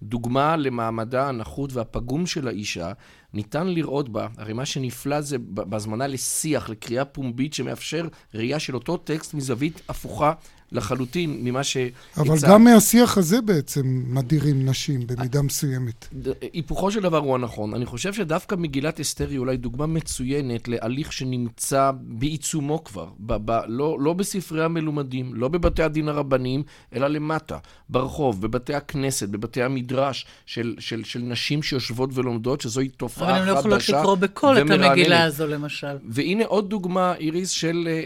דוגמה 0.02 0.56
למעמדה 0.56 1.28
הנחות 1.28 1.72
והפגום 1.72 2.26
של 2.26 2.48
האישה, 2.48 2.92
ניתן 3.34 3.66
לראות 3.66 4.08
בה, 4.08 4.28
הרי 4.36 4.52
מה 4.52 4.66
שנפלא 4.66 5.20
זה 5.20 5.36
בהזמנה 5.38 6.06
לשיח, 6.06 6.68
לקריאה 6.68 7.04
פומבית 7.04 7.54
שמאפשר 7.54 8.08
ראייה 8.34 8.58
של 8.58 8.74
אותו 8.74 8.96
טקסט 8.96 9.34
מזווית 9.34 9.82
הפוכה 9.88 10.32
לחלוטין 10.72 11.38
ממה 11.44 11.64
שהצעת. 11.64 11.92
אבל 12.18 12.36
גם 12.48 12.64
מהשיח 12.64 13.18
הזה 13.18 13.40
בעצם 13.40 14.04
מדירים 14.06 14.68
נשים 14.68 15.06
במידה 15.06 15.42
מסוימת. 15.42 16.08
היפוכו 16.52 16.90
של 16.90 17.00
דבר 17.00 17.18
הוא 17.18 17.34
הנכון. 17.34 17.74
אני 17.74 17.86
חושב 17.86 18.12
שדווקא 18.12 18.54
מגילת 18.54 19.00
אסתר 19.00 19.28
היא 19.28 19.38
אולי 19.38 19.56
דוגמה 19.56 19.86
מצוינת 19.86 20.68
להליך 20.68 21.12
שנמצא 21.12 21.90
בעיצומו 22.00 22.84
כבר. 22.84 23.08
ב- 23.18 23.36
ב- 23.44 23.60
לא, 23.68 23.96
לא 24.00 24.12
בספרי 24.12 24.64
המלומדים, 24.64 25.34
לא 25.34 25.48
בבתי 25.48 25.82
הדין 25.82 26.08
הרבניים, 26.08 26.62
אלא 26.94 27.08
למטה, 27.08 27.58
ברחוב, 27.88 28.42
בבתי 28.42 28.74
הכנסת, 28.74 29.28
בבתי 29.28 29.62
המדרש 29.62 30.26
של, 30.46 30.74
של, 30.78 31.04
של 31.04 31.18
נשים 31.18 31.62
שיושבות 31.62 32.10
ולומדות, 32.14 32.60
שזוהי 32.60 32.88
תופעה 32.88 33.28
חדשה 33.28 33.42
ומרעננת. 33.42 33.58
אבל 33.58 33.72
הן 33.72 33.76
לא 33.78 33.78
יכולות 33.78 33.88
לקרוא 33.88 34.14
בקול 34.14 34.58
את 34.58 34.70
המגילה 34.70 35.24
הזו, 35.24 35.46
למשל. 35.46 35.96
והנה 36.08 36.44
עוד 36.44 36.70
דוגמה, 36.70 37.14
איריס, 37.14 37.50
של 37.50 37.84
אה, 37.86 37.92
אה, 37.92 37.98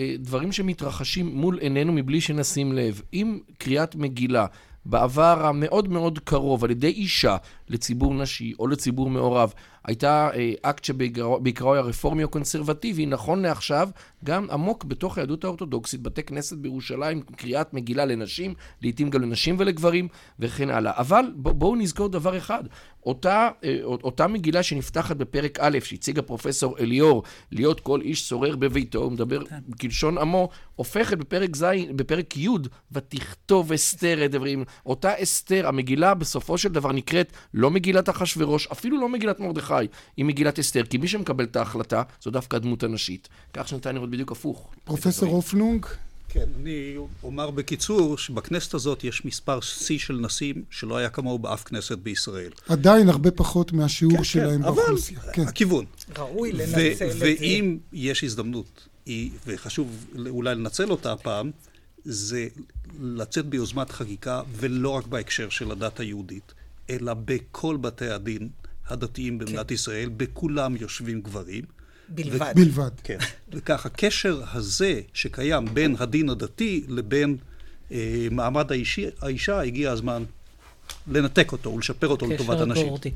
אה, 0.00 0.14
דברים 0.18 0.52
שמתרחשים 0.52 1.26
מול 1.26 1.58
עינינו 1.58 1.92
מבלי 1.96 2.20
שנשים 2.20 2.72
לב. 2.72 3.02
אם 3.12 3.38
קריאת 3.58 3.94
מגילה 3.94 4.46
בעבר 4.84 5.46
המאוד 5.46 5.88
מאוד 5.88 6.18
קרוב 6.18 6.64
על 6.64 6.70
ידי 6.70 6.86
אישה 6.86 7.36
לציבור 7.68 8.14
נשי 8.14 8.52
או 8.58 8.66
לציבור 8.66 9.10
מעורב, 9.10 9.52
הייתה 9.86 10.30
אה, 10.34 10.52
אקט 10.62 10.84
שבעיקרו 10.84 11.74
היה 11.74 11.82
רפורמי 11.82 12.24
או 12.24 12.28
קונסרבטיבי, 12.28 13.06
נכון 13.06 13.42
לעכשיו, 13.42 13.88
גם 14.24 14.50
עמוק 14.50 14.84
בתוך 14.84 15.18
היהדות 15.18 15.44
האורתודוקסית, 15.44 16.02
בתי 16.02 16.22
כנסת 16.22 16.56
בירושלים, 16.56 17.20
קריאת 17.20 17.74
מגילה 17.74 18.04
לנשים, 18.04 18.54
לעיתים 18.82 19.10
גם 19.10 19.22
לנשים 19.22 19.56
ולגברים, 19.58 20.08
וכן 20.40 20.70
הלאה. 20.70 20.92
אבל 20.96 21.24
בואו 21.36 21.76
נזכור 21.76 22.08
דבר 22.08 22.38
אחד, 22.38 22.64
אותה, 23.06 23.48
אה, 23.64 23.78
אותה 23.84 24.26
מגילה 24.26 24.62
שנפתחת 24.62 25.16
בפרק 25.16 25.58
א', 25.60 25.78
שהציג 25.84 26.18
הפרופסור 26.18 26.78
אליאור, 26.78 27.22
להיות 27.52 27.80
כל 27.80 28.00
איש 28.00 28.28
שורר 28.28 28.56
בביתו, 28.56 28.98
הוא 28.98 29.12
מדבר 29.12 29.44
כן. 29.44 29.58
כלשון 29.80 30.18
עמו, 30.18 30.48
הופכת 30.76 31.18
בפרק 31.18 31.56
ז', 31.56 31.64
בפרק 31.96 32.36
י', 32.36 32.48
ותכתוב 32.92 33.72
אסתר 33.72 34.24
את 34.24 34.30
דברים. 34.30 34.64
אותה 34.86 35.22
אסתר, 35.22 35.68
המגילה 35.68 36.14
בסופו 36.14 36.58
של 36.58 36.68
דבר 36.68 36.92
נקראת 36.92 37.32
לא 37.56 37.70
מגילת 37.70 38.08
אחשורוש, 38.08 38.66
אפילו 38.66 39.00
לא 39.00 39.08
מגילת 39.08 39.40
מרדכי, 39.40 39.74
היא 40.16 40.24
מגילת 40.24 40.58
אסתר, 40.58 40.84
כי 40.84 40.98
מי 40.98 41.08
שמקבל 41.08 41.44
את 41.44 41.56
ההחלטה 41.56 42.02
זו 42.22 42.30
דווקא 42.30 42.56
הדמות 42.56 42.82
הנשית. 42.82 43.28
כך 43.52 43.68
שניתן 43.68 43.94
לראות 43.94 44.10
בדיוק 44.10 44.32
הפוך. 44.32 44.70
פרופסור 44.84 45.34
אופנונג? 45.34 45.86
כן, 46.28 46.44
אני 46.60 46.96
אומר 47.22 47.50
בקיצור 47.50 48.18
שבכנסת 48.18 48.74
הזאת 48.74 49.04
יש 49.04 49.24
מספר 49.24 49.60
שיא 49.60 49.98
של 49.98 50.14
נשים 50.14 50.64
שלא 50.70 50.96
היה 50.96 51.08
כמוהו 51.08 51.38
באף 51.38 51.64
כנסת 51.64 51.98
בישראל. 51.98 52.50
עדיין 52.68 53.08
הרבה 53.08 53.30
פחות 53.30 53.72
מהשיעור 53.72 54.16
כן, 54.16 54.24
שלהם 54.24 54.62
כן, 54.62 54.74
באוכלוסייה. 54.74 55.20
אבל 55.20 55.32
כן. 55.32 55.42
הכיוון. 55.42 55.84
ראוי 56.18 56.52
לנצל 56.52 56.92
את 56.92 56.96
זה. 57.12 57.18
ואם 57.20 57.78
יש 57.92 58.24
הזדמנות, 58.24 58.88
וחשוב 59.46 60.06
אולי 60.28 60.54
לנצל 60.54 60.90
אותה 60.90 61.12
הפעם, 61.12 61.50
זה 62.04 62.48
לצאת 63.00 63.46
ביוזמת 63.46 63.90
חקיקה, 63.90 64.42
ולא 64.52 64.90
רק 64.90 65.06
בהקשר 65.06 65.48
של 65.48 65.70
הדת 65.70 66.00
היהודית, 66.00 66.54
אלא 66.90 67.14
בכל 67.14 67.76
בתי 67.76 68.08
הדין 68.08 68.48
הדתיים 68.88 69.38
במדינת 69.38 69.68
כן. 69.68 69.74
ישראל, 69.74 70.08
בכולם 70.16 70.76
יושבים 70.76 71.20
גברים. 71.20 71.64
בלבד. 72.08 72.52
ו- 72.52 72.54
בלבד. 72.54 72.90
כן. 73.02 73.18
וכך, 73.52 73.86
הקשר 73.86 74.42
הזה 74.52 75.00
שקיים 75.12 75.64
בין 75.74 75.96
הדין 75.98 76.28
הדתי 76.28 76.84
לבין 76.88 77.36
אה, 77.92 78.28
מעמד 78.30 78.72
האישי, 78.72 79.06
האישה, 79.20 79.60
הגיע 79.60 79.90
הזמן 79.90 80.24
לנתק 81.08 81.52
אותו 81.52 81.72
ולשפר 81.72 82.08
אותו 82.08 82.26
לטובת 82.26 82.68
גורדי. 82.74 83.10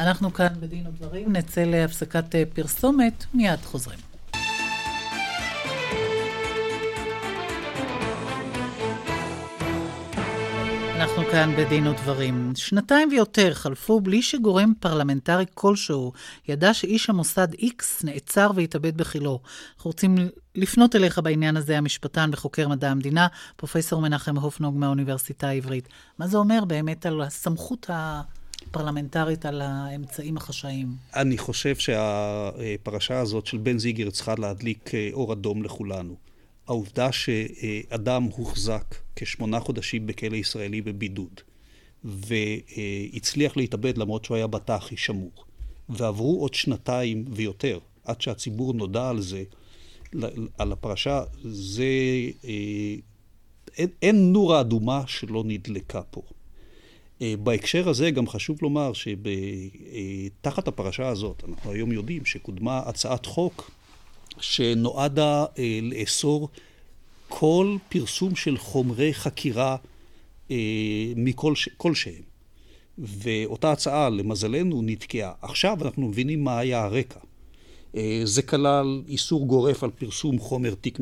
אנחנו 0.00 0.32
כאן 0.32 0.48
בדין 0.60 0.86
ודברים, 0.86 1.32
נצא 1.32 1.60
להפסקת 1.64 2.34
אה, 2.34 2.42
פרסומת, 2.54 3.24
מיד 3.34 3.60
חוזרים. 3.64 3.98
אנחנו 11.16 11.30
כאן 11.30 11.56
בדין 11.56 11.86
ודברים. 11.86 12.52
שנתיים 12.56 13.08
ויותר 13.12 13.54
חלפו 13.54 14.00
בלי 14.00 14.22
שגורם 14.22 14.72
פרלמנטרי 14.80 15.44
כלשהו 15.54 16.12
ידע 16.48 16.74
שאיש 16.74 17.10
המוסד 17.10 17.54
X 17.54 17.84
נעצר 18.04 18.50
והתאבד 18.54 18.96
בחילו. 18.96 19.40
אנחנו 19.76 19.88
רוצים 19.88 20.14
לפנות 20.54 20.96
אליך 20.96 21.18
בעניין 21.18 21.56
הזה, 21.56 21.78
המשפטן 21.78 22.30
וחוקר 22.32 22.68
מדע 22.68 22.90
המדינה, 22.90 23.26
פרופ' 23.56 23.92
מנחם 23.92 24.36
הופנוג 24.38 24.76
מהאוניברסיטה 24.78 25.48
העברית. 25.48 25.88
מה 26.18 26.26
זה 26.26 26.38
אומר 26.38 26.64
באמת 26.64 27.06
על 27.06 27.22
הסמכות 27.22 27.90
הפרלמנטרית, 27.92 29.46
על 29.46 29.60
האמצעים 29.60 30.36
החשאיים? 30.36 30.88
אני 31.14 31.38
חושב 31.38 31.76
שהפרשה 31.76 33.18
הזאת 33.18 33.46
של 33.46 33.58
בן 33.58 33.78
זיגר 33.78 34.10
צריכה 34.10 34.34
להדליק 34.38 34.90
אור 35.12 35.32
אדום 35.32 35.62
לכולנו. 35.62 36.26
העובדה 36.68 37.12
שאדם 37.12 38.22
הוחזק 38.22 38.94
כשמונה 39.16 39.60
חודשים 39.60 40.06
בכלא 40.06 40.36
ישראלי 40.36 40.80
בבידוד, 40.80 41.40
והצליח 42.04 43.56
להתאבד 43.56 43.98
למרות 43.98 44.24
שהוא 44.24 44.36
היה 44.36 44.46
בתא 44.46 44.72
הכי 44.72 44.96
שמור, 44.96 45.44
ועברו 45.88 46.40
עוד 46.40 46.54
שנתיים 46.54 47.24
ויותר 47.30 47.78
עד 48.04 48.20
שהציבור 48.20 48.74
נודע 48.74 49.08
על 49.08 49.20
זה, 49.20 49.44
על 50.58 50.72
הפרשה, 50.72 51.22
זה... 51.44 51.84
אין, 53.78 53.88
אין 54.02 54.32
נורה 54.32 54.60
אדומה 54.60 55.02
שלא 55.06 55.42
נדלקה 55.46 56.02
פה. 56.02 56.22
בהקשר 57.20 57.88
הזה 57.88 58.10
גם 58.10 58.28
חשוב 58.28 58.58
לומר 58.62 58.92
שתחת 58.92 60.68
הפרשה 60.68 61.08
הזאת, 61.08 61.42
אנחנו 61.48 61.70
היום 61.70 61.92
יודעים 61.92 62.24
שקודמה 62.24 62.78
הצעת 62.78 63.26
חוק 63.26 63.70
שנועדה 64.40 65.44
אה, 65.58 65.78
לאסור 65.82 66.48
כל 67.28 67.76
פרסום 67.88 68.36
של 68.36 68.58
חומרי 68.58 69.14
חקירה 69.14 69.76
אה, 70.50 70.56
מכל 71.16 71.54
כלשהם. 71.76 72.22
ואותה 72.98 73.72
הצעה, 73.72 74.08
למזלנו, 74.10 74.82
נתקעה. 74.82 75.32
עכשיו 75.42 75.78
אנחנו 75.82 76.08
מבינים 76.08 76.44
מה 76.44 76.58
היה 76.58 76.84
הרקע. 76.84 77.20
אה, 77.96 78.20
זה 78.24 78.42
כלל 78.42 79.02
איסור 79.08 79.46
גורף 79.46 79.84
על 79.84 79.90
פרסום 79.90 80.38
חומר 80.38 80.74
תיק 80.74 80.98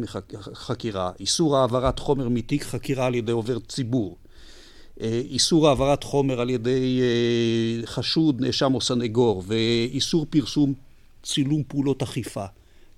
חקירה, 0.54 1.10
איסור 1.20 1.56
העברת 1.56 1.98
חומר 1.98 2.28
מתיק 2.28 2.62
חקירה 2.62 3.06
על 3.06 3.14
ידי 3.14 3.32
עובר 3.32 3.58
ציבור, 3.58 4.16
אה, 5.00 5.20
איסור 5.30 5.68
העברת 5.68 6.04
חומר 6.04 6.40
על 6.40 6.50
ידי 6.50 7.00
אה, 7.00 7.86
חשוד, 7.86 8.40
נאשם 8.40 8.74
או 8.74 8.80
סנגור, 8.80 9.42
ואיסור 9.46 10.26
פרסום 10.30 10.74
צילום 11.22 11.62
פעולות 11.68 12.02
אכיפה. 12.02 12.44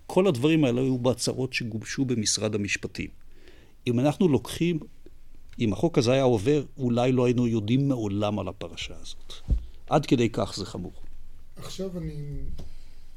כל 0.06 0.26
הדברים 0.26 0.64
האלה 0.64 0.80
היו 0.80 0.98
בהצהרות 0.98 1.52
שגובשו 1.52 2.04
במשרד 2.04 2.54
המשפטים. 2.54 3.10
אם 3.86 4.00
אנחנו 4.00 4.28
לוקחים, 4.28 4.78
אם 5.58 5.72
החוק 5.72 5.98
הזה 5.98 6.12
היה 6.12 6.22
עובר, 6.22 6.64
אולי 6.78 7.12
לא 7.12 7.24
היינו 7.24 7.46
יודעים 7.46 7.88
מעולם 7.88 8.38
על 8.38 8.48
הפרשה 8.48 8.94
הזאת. 9.02 9.32
עד 9.90 10.06
כדי 10.06 10.28
כך 10.32 10.54
זה 10.56 10.66
חמור. 10.66 10.92
עכשיו 11.56 11.98
אני 11.98 12.14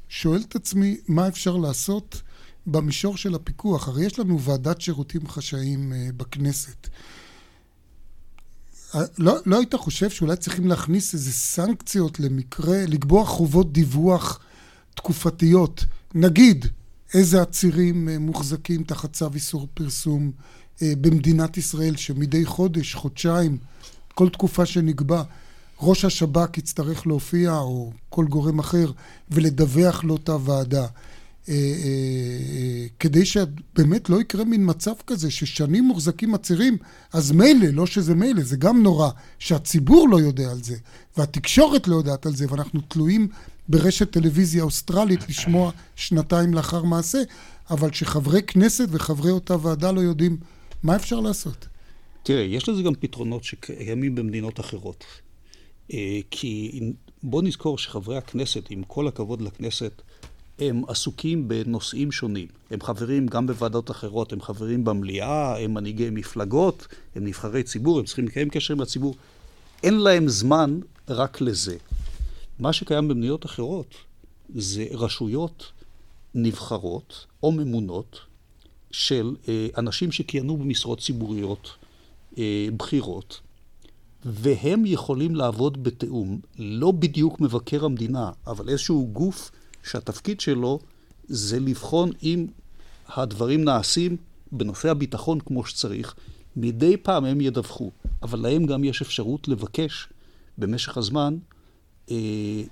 שואל 0.08 0.40
את 0.48 0.56
עצמי, 0.56 0.96
מה 1.08 1.28
אפשר 1.28 1.56
לעשות 1.56 2.22
במישור 2.66 3.16
של 3.16 3.34
הפיקוח? 3.34 3.88
הרי 3.88 4.06
יש 4.06 4.18
לנו 4.18 4.40
ועדת 4.40 4.80
שירותים 4.80 5.28
חשאיים 5.28 5.92
uh, 5.92 6.12
בכנסת. 6.12 6.88
אה, 8.94 9.00
לא, 9.18 9.34
לא 9.46 9.58
היית 9.58 9.74
חושב 9.74 10.10
שאולי 10.10 10.36
צריכים 10.36 10.66
להכניס 10.66 11.14
איזה 11.14 11.32
סנקציות 11.32 12.20
למקרה, 12.20 12.86
לקבוע 12.88 13.24
חובות 13.24 13.72
דיווח 13.72 14.40
תקופתיות? 14.94 15.84
נגיד, 16.14 16.66
איזה 17.14 17.42
עצירים 17.42 18.08
אה, 18.08 18.18
מוחזקים 18.18 18.84
תחת 18.84 19.12
צו 19.12 19.28
איסור 19.34 19.68
פרסום 19.74 20.30
אה, 20.82 20.92
במדינת 21.00 21.56
ישראל, 21.56 21.96
שמדי 21.96 22.44
חודש, 22.44 22.94
חודשיים, 22.94 23.58
כל 24.14 24.28
תקופה 24.28 24.66
שנקבע, 24.66 25.22
ראש 25.80 26.04
השב"כ 26.04 26.58
יצטרך 26.58 27.06
להופיע, 27.06 27.58
או 27.58 27.92
כל 28.08 28.24
גורם 28.24 28.58
אחר, 28.58 28.92
ולדווח 29.30 30.04
לאותה 30.04 30.36
ועדה. 30.44 30.86
אה, 31.50 32.86
כדי 32.98 33.24
שבאמת 33.24 34.10
לא 34.10 34.20
יקרה 34.20 34.44
מין 34.44 34.70
מצב 34.70 34.92
כזה 35.06 35.30
ששנים 35.30 35.84
מוחזקים 35.84 36.34
עצירים, 36.34 36.76
אז 37.12 37.32
מילא, 37.32 37.66
לא 37.72 37.86
שזה 37.86 38.14
מילא, 38.14 38.42
זה 38.42 38.56
גם 38.56 38.82
נורא 38.82 39.10
שהציבור 39.38 40.08
לא 40.08 40.20
יודע 40.20 40.50
על 40.50 40.62
זה, 40.62 40.76
והתקשורת 41.16 41.88
לא 41.88 41.96
יודעת 41.96 42.26
על 42.26 42.36
זה, 42.36 42.46
ואנחנו 42.48 42.80
תלויים 42.80 43.28
ברשת 43.68 44.10
טלוויזיה 44.10 44.62
אוסטרלית 44.62 45.28
לשמוע 45.28 45.70
שנתיים 45.96 46.54
לאחר 46.54 46.82
מעשה, 46.82 47.22
אבל 47.70 47.92
שחברי 47.92 48.42
כנסת 48.42 48.88
וחברי 48.90 49.30
אותה 49.30 49.56
ועדה 49.66 49.92
לא 49.92 50.00
יודעים 50.00 50.36
מה 50.82 50.96
אפשר 50.96 51.20
לעשות. 51.20 51.66
תראה, 52.22 52.42
יש 52.42 52.68
לזה 52.68 52.82
גם 52.82 52.94
פתרונות 52.94 53.44
שקיימים 53.44 54.14
במדינות 54.14 54.60
אחרות. 54.60 55.04
אה, 55.92 56.20
כי 56.30 56.80
בוא 57.22 57.42
נזכור 57.42 57.78
שחברי 57.78 58.16
הכנסת, 58.16 58.70
עם 58.70 58.82
כל 58.82 59.08
הכבוד 59.08 59.42
לכנסת, 59.42 60.02
הם 60.60 60.82
עסוקים 60.88 61.48
בנושאים 61.48 62.12
שונים. 62.12 62.48
הם 62.70 62.80
חברים 62.82 63.26
גם 63.26 63.46
בוועדות 63.46 63.90
אחרות, 63.90 64.32
הם 64.32 64.40
חברים 64.40 64.84
במליאה, 64.84 65.58
הם 65.58 65.74
מנהיגי 65.74 66.10
מפלגות, 66.10 66.86
הם 67.16 67.24
נבחרי 67.24 67.62
ציבור, 67.62 67.98
הם 67.98 68.04
צריכים 68.04 68.26
לקיים 68.26 68.50
קשר 68.50 68.74
עם 68.74 68.80
הציבור. 68.80 69.14
אין 69.82 70.00
להם 70.00 70.28
זמן 70.28 70.80
רק 71.08 71.40
לזה. 71.40 71.76
מה 72.58 72.72
שקיים 72.72 73.08
במדינות 73.08 73.46
אחרות 73.46 73.94
זה 74.54 74.86
רשויות 74.92 75.72
נבחרות 76.34 77.26
או 77.42 77.52
ממונות 77.52 78.20
של 78.90 79.36
אה, 79.48 79.68
אנשים 79.78 80.12
שכיהנו 80.12 80.56
במשרות 80.56 81.00
ציבוריות 81.00 81.70
אה, 82.38 82.68
בכירות, 82.76 83.40
והם 84.24 84.86
יכולים 84.86 85.34
לעבוד 85.34 85.82
בתיאום, 85.82 86.40
לא 86.58 86.90
בדיוק 86.90 87.40
מבקר 87.40 87.84
המדינה, 87.84 88.30
אבל 88.46 88.68
איזשהו 88.68 89.08
גוף 89.12 89.50
שהתפקיד 89.82 90.40
שלו 90.40 90.78
זה 91.28 91.60
לבחון 91.60 92.10
אם 92.22 92.46
הדברים 93.08 93.64
נעשים 93.64 94.16
בנושא 94.52 94.90
הביטחון 94.90 95.40
כמו 95.40 95.64
שצריך. 95.64 96.14
מדי 96.56 96.96
פעם 96.96 97.24
הם 97.24 97.40
ידווחו, 97.40 97.90
אבל 98.22 98.38
להם 98.38 98.66
גם 98.66 98.84
יש 98.84 99.02
אפשרות 99.02 99.48
לבקש 99.48 100.08
במשך 100.58 100.96
הזמן 100.96 101.36
אה, 102.10 102.62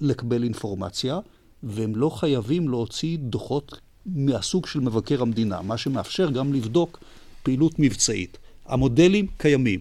לקבל 0.00 0.42
אינפורמציה, 0.42 1.18
והם 1.62 1.96
לא 1.96 2.10
חייבים 2.10 2.68
להוציא 2.68 3.18
דוחות 3.20 3.80
מהסוג 4.06 4.66
של 4.66 4.80
מבקר 4.80 5.22
המדינה, 5.22 5.62
מה 5.62 5.78
שמאפשר 5.78 6.30
גם 6.30 6.52
לבדוק 6.52 7.00
פעילות 7.42 7.78
מבצעית. 7.78 8.38
המודלים 8.66 9.26
קיימים. 9.36 9.80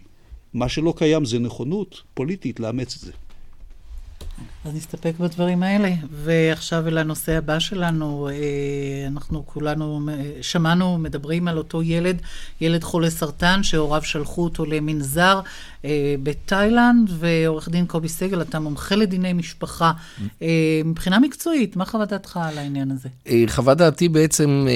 מה 0.54 0.70
שלא 0.70 0.94
קיים 0.98 1.26
זה 1.26 1.40
נכונות 1.40 2.02
פוליטית 2.14 2.60
לאמץ 2.60 2.96
את 2.96 3.02
זה. 3.02 3.12
אז 4.68 4.76
נסתפק 4.76 5.14
בדברים 5.20 5.64
האלה. 5.64 5.90
ועכשיו 6.12 6.88
אל 6.88 6.98
הנושא 6.98 7.38
הבא 7.38 7.60
שלנו. 7.60 8.30
אה, 8.32 9.08
אנחנו 9.08 9.44
כולנו 9.46 10.10
שמענו, 10.42 10.98
מדברים 10.98 11.48
על 11.48 11.58
אותו 11.58 11.84
ילד, 11.84 12.22
ילד 12.62 12.84
חולה 12.84 13.10
סרטן, 13.10 13.64
שהוריו 13.64 14.02
שלחו 14.04 14.44
אותו 14.44 14.66
למנזר 14.66 15.40
אה, 15.86 16.16
בתאילנד, 16.24 17.10
ועורך 17.20 17.70
דין 17.70 17.86
קובי 17.86 18.10
סגל, 18.10 18.42
אתה 18.42 18.60
מומחה 18.60 18.96
לדיני 18.96 19.34
משפחה. 19.34 19.92
אה, 20.42 20.82
מבחינה 20.86 21.20
מקצועית, 21.20 21.76
מה 21.76 21.86
חוות 21.86 22.10
דעתך 22.10 22.40
על 22.44 22.58
העניין 22.58 22.92
הזה? 22.92 23.10
חוות 23.48 23.78
דעתי 23.78 24.10
בעצם 24.10 24.68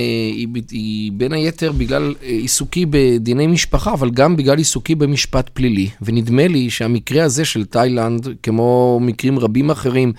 היא 0.71 1.11
בין 1.11 1.33
היתר 1.33 1.71
בגלל 1.71 2.15
עיסוקי 2.21 2.85
בדיני 2.89 3.47
משפחה, 3.47 3.93
אבל 3.93 4.09
גם 4.09 4.35
בגלל 4.35 4.57
עיסוקי 4.57 4.95
במשפט 4.95 5.49
פלילי. 5.53 5.89
ונדמה 6.01 6.47
לי 6.47 6.69
שהמקרה 6.69 7.23
הזה 7.23 7.45
של 7.45 7.65
תאילנד, 7.65 8.27
כמו 8.43 8.99
מקרים 9.01 9.39
רבים 9.39 9.50
אחרים, 9.71 10.13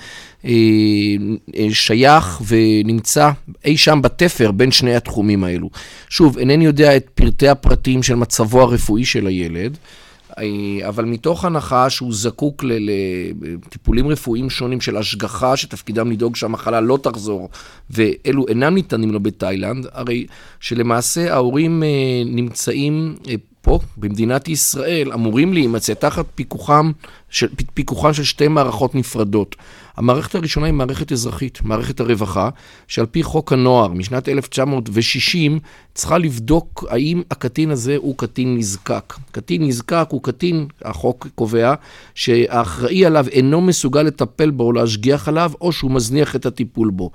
אה, 0.45 0.51
אה, 1.57 1.66
שייך 1.71 2.42
ונמצא 2.49 3.31
אי 3.64 3.77
שם 3.77 4.03
בתפר 4.03 4.53
בין 4.53 4.71
שני 4.71 4.95
התחומים 4.95 5.45
האלו. 5.45 5.71
שוב, 6.09 6.38
אינני 6.38 6.65
יודע 6.65 6.96
את 6.96 7.06
פרטי 7.15 7.48
הפרטים 7.48 8.02
של 8.02 8.15
מצבו 8.15 8.63
הרפואי 8.63 9.04
של 9.04 9.27
הילד. 9.27 9.77
אה, 10.38 10.88
אבל 10.88 11.04
מתוך 11.04 11.44
הנחה 11.44 11.90
שהוא 11.90 12.15
זקוק 12.15 12.65
לטיפולים 12.65 14.09
רפואיים 14.09 14.50
שונים 14.50 14.81
של 14.81 14.96
השגחה, 14.96 15.56
שתפקידם 15.56 16.11
לדאוג 16.11 16.37
שהמחלה 16.37 16.81
לא 16.81 16.98
תחזור, 17.02 17.48
ואלו 17.90 18.48
אינם 18.48 18.75
ניתנים 18.75 19.11
לו 19.11 19.21
בתאילנד, 19.21 19.87
הרי 19.92 20.27
שלמעשה 20.61 21.35
ההורים 21.35 21.83
נמצאים 22.27 23.17
פה, 23.63 23.79
במדינת 23.96 24.48
ישראל, 24.48 25.13
אמורים 25.13 25.52
להימצא 25.52 25.94
תחת 25.94 26.25
פיקוחם 26.35 26.92
של, 27.31 27.48
פיקוחן 27.75 28.13
של 28.13 28.25
שתי 28.25 28.48
מערכות 28.48 28.94
נפרדות. 28.94 29.56
המערכת 29.96 30.35
הראשונה 30.35 30.67
היא 30.67 30.75
מערכת 30.75 31.13
אזרחית, 31.13 31.58
מערכת 31.63 32.00
הרווחה, 32.00 32.48
שעל 32.88 33.06
פי 33.06 33.23
חוק 33.23 33.52
הנוער 33.52 33.88
משנת 33.88 34.29
1960 34.29 35.58
צריכה 35.94 36.19
לבדוק 36.19 36.85
האם 36.90 37.23
הקטין 37.31 37.71
הזה 37.71 37.96
הוא 37.96 38.19
קטין 38.19 38.56
נזקק. 38.56 39.15
קטין 39.31 39.63
נזקק 39.67 40.06
הוא 40.10 40.23
קטין, 40.23 40.67
החוק 40.83 41.27
קובע, 41.35 41.75
שהאחראי 42.15 43.06
עליו 43.06 43.27
אינו 43.29 43.60
מסוגל 43.60 44.02
לטפל 44.02 44.50
בו 44.50 44.65
או 44.65 44.73
להשגיח 44.73 45.29
עליו, 45.29 45.52
או 45.60 45.73
שהוא 45.73 45.90
מזניח 45.90 46.37
את 46.37 46.46
הטיפול 46.46 46.90
בו. 46.90 47.10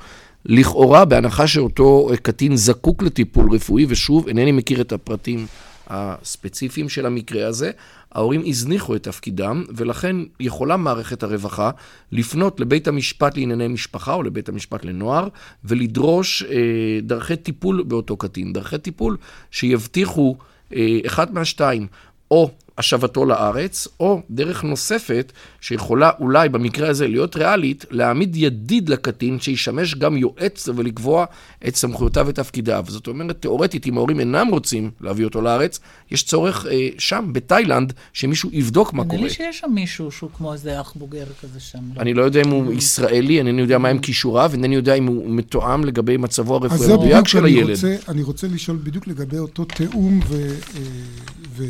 לכאורה, 0.45 1.05
בהנחה 1.05 1.47
שאותו 1.47 2.09
קטין 2.21 2.55
זקוק 2.55 3.03
לטיפול 3.03 3.51
רפואי, 3.51 3.85
ושוב, 3.89 4.27
אינני 4.27 4.51
מכיר 4.51 4.81
את 4.81 4.91
הפרטים 4.91 5.45
הספציפיים 5.87 6.89
של 6.89 7.05
המקרה 7.05 7.47
הזה, 7.47 7.71
ההורים 8.11 8.43
הזניחו 8.45 8.95
את 8.95 9.03
תפקידם, 9.03 9.63
ולכן 9.75 10.15
יכולה 10.39 10.77
מערכת 10.77 11.23
הרווחה 11.23 11.71
לפנות 12.11 12.59
לבית 12.59 12.87
המשפט 12.87 13.37
לענייני 13.37 13.67
משפחה 13.67 14.13
או 14.13 14.23
לבית 14.23 14.49
המשפט 14.49 14.85
לנוער, 14.85 15.27
ולדרוש 15.63 16.43
אה, 16.43 16.99
דרכי 17.03 17.35
טיפול 17.35 17.83
באותו 17.83 18.17
קטין. 18.17 18.53
דרכי 18.53 18.77
טיפול 18.77 19.17
שיבטיחו 19.51 20.35
אה, 20.75 20.99
אחד 21.05 21.33
מהשתיים, 21.33 21.87
או 22.31 22.51
השבתו 22.77 23.25
לארץ, 23.25 23.87
או 23.99 24.21
דרך 24.29 24.63
נוספת 24.63 25.31
שיכולה 25.61 26.11
אולי 26.19 26.49
במקרה 26.49 26.89
הזה 26.89 27.07
להיות 27.07 27.35
ריאלית, 27.35 27.85
להעמיד 27.91 28.35
ידיד 28.35 28.89
לקטין 28.89 29.39
שישמש 29.39 29.95
גם 29.95 30.17
יועץ 30.17 30.69
ולקבוע 30.75 31.25
את 31.67 31.75
סמכויותיו 31.75 32.25
ותפקידיו. 32.29 32.85
זאת 32.87 33.07
אומרת, 33.07 33.41
תאורטית, 33.41 33.87
אם 33.87 33.97
ההורים 33.97 34.19
אינם 34.19 34.47
רוצים 34.47 34.91
להביא 35.01 35.25
אותו 35.25 35.41
לארץ, 35.41 35.79
יש 36.11 36.23
צורך 36.23 36.65
אה, 36.65 36.89
שם, 36.97 37.29
בתאילנד, 37.31 37.93
שמישהו 38.13 38.49
יבדוק 38.53 38.93
מה 38.93 39.03
קורה. 39.03 39.15
נדמה 39.15 39.27
לי 39.27 39.33
שיש 39.33 39.59
שם 39.59 39.71
מישהו 39.71 40.11
שהוא 40.11 40.29
כמו 40.37 40.53
איזה 40.53 40.81
אח 40.81 40.93
בוגר 40.95 41.25
כזה 41.41 41.59
שם. 41.59 41.79
לא? 41.95 42.01
אני 42.01 42.13
לא 42.13 42.23
יודע 42.23 42.41
אם 42.41 42.49
הוא 42.49 42.73
ישראלי, 42.73 43.37
אינני 43.37 43.61
יודע 43.61 43.77
מהם 43.77 43.99
כישוריו, 43.99 44.49
אינני 44.53 44.75
יודע 44.75 44.93
אם 44.93 45.05
הוא 45.05 45.29
מתואם 45.29 45.85
לגבי 45.85 46.17
מצבו 46.17 46.57
אז 46.57 46.63
הרפואי 46.63 46.87
זה 46.87 46.93
המדויק 46.93 47.11
בדיוק, 47.11 47.27
של 47.27 47.39
אני 47.39 47.51
הילד. 47.51 47.69
רוצה, 47.69 47.95
אני 48.07 48.23
רוצה 48.23 48.47
לשאול 48.47 48.77
בדיוק 48.83 49.07
לגבי 49.07 49.37
אותו 49.37 49.65
תיאום 49.65 50.19
ו, 50.27 50.35
אה, 50.75 51.65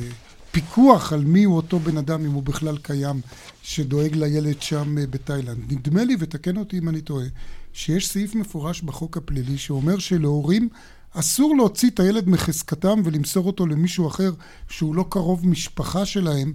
ופיקוח 0.58 1.14
על 1.14 1.24
מי 1.24 1.44
הוא 1.44 1.56
אותו 1.56 1.80
בן 1.80 1.98
אדם, 1.98 2.26
אם 2.26 2.32
הוא 2.32 2.44
בכלל 2.44 2.78
קיים, 2.78 3.22
שדואג 3.64 4.16
לילד 4.16 4.62
שם 4.62 4.98
אה, 4.98 5.08
בתאילנד. 5.08 5.72
נדמה 5.72 6.04
לי, 6.04 6.16
ותקן 6.20 6.58
אותי 6.58 6.78
אם 6.78 6.90
אני 6.90 7.02
טועה, 7.02 7.26
שיש 7.74 8.08
סעיף 8.08 8.36
מפורש 8.36 8.82
בחוק 8.82 9.18
הפלילי 9.18 9.58
שאומר 9.58 10.00
שלהורים 10.00 10.70
אסור 11.12 11.56
להוציא 11.56 11.90
את 11.90 12.00
הילד 12.00 12.30
מחזקתם 12.30 13.02
ולמסור 13.04 13.48
אותו 13.48 13.66
למישהו 13.66 14.08
אחר 14.08 14.32
שהוא 14.70 14.96
לא 14.96 15.06
קרוב 15.10 15.48
משפחה 15.48 16.06
שלהם. 16.06 16.54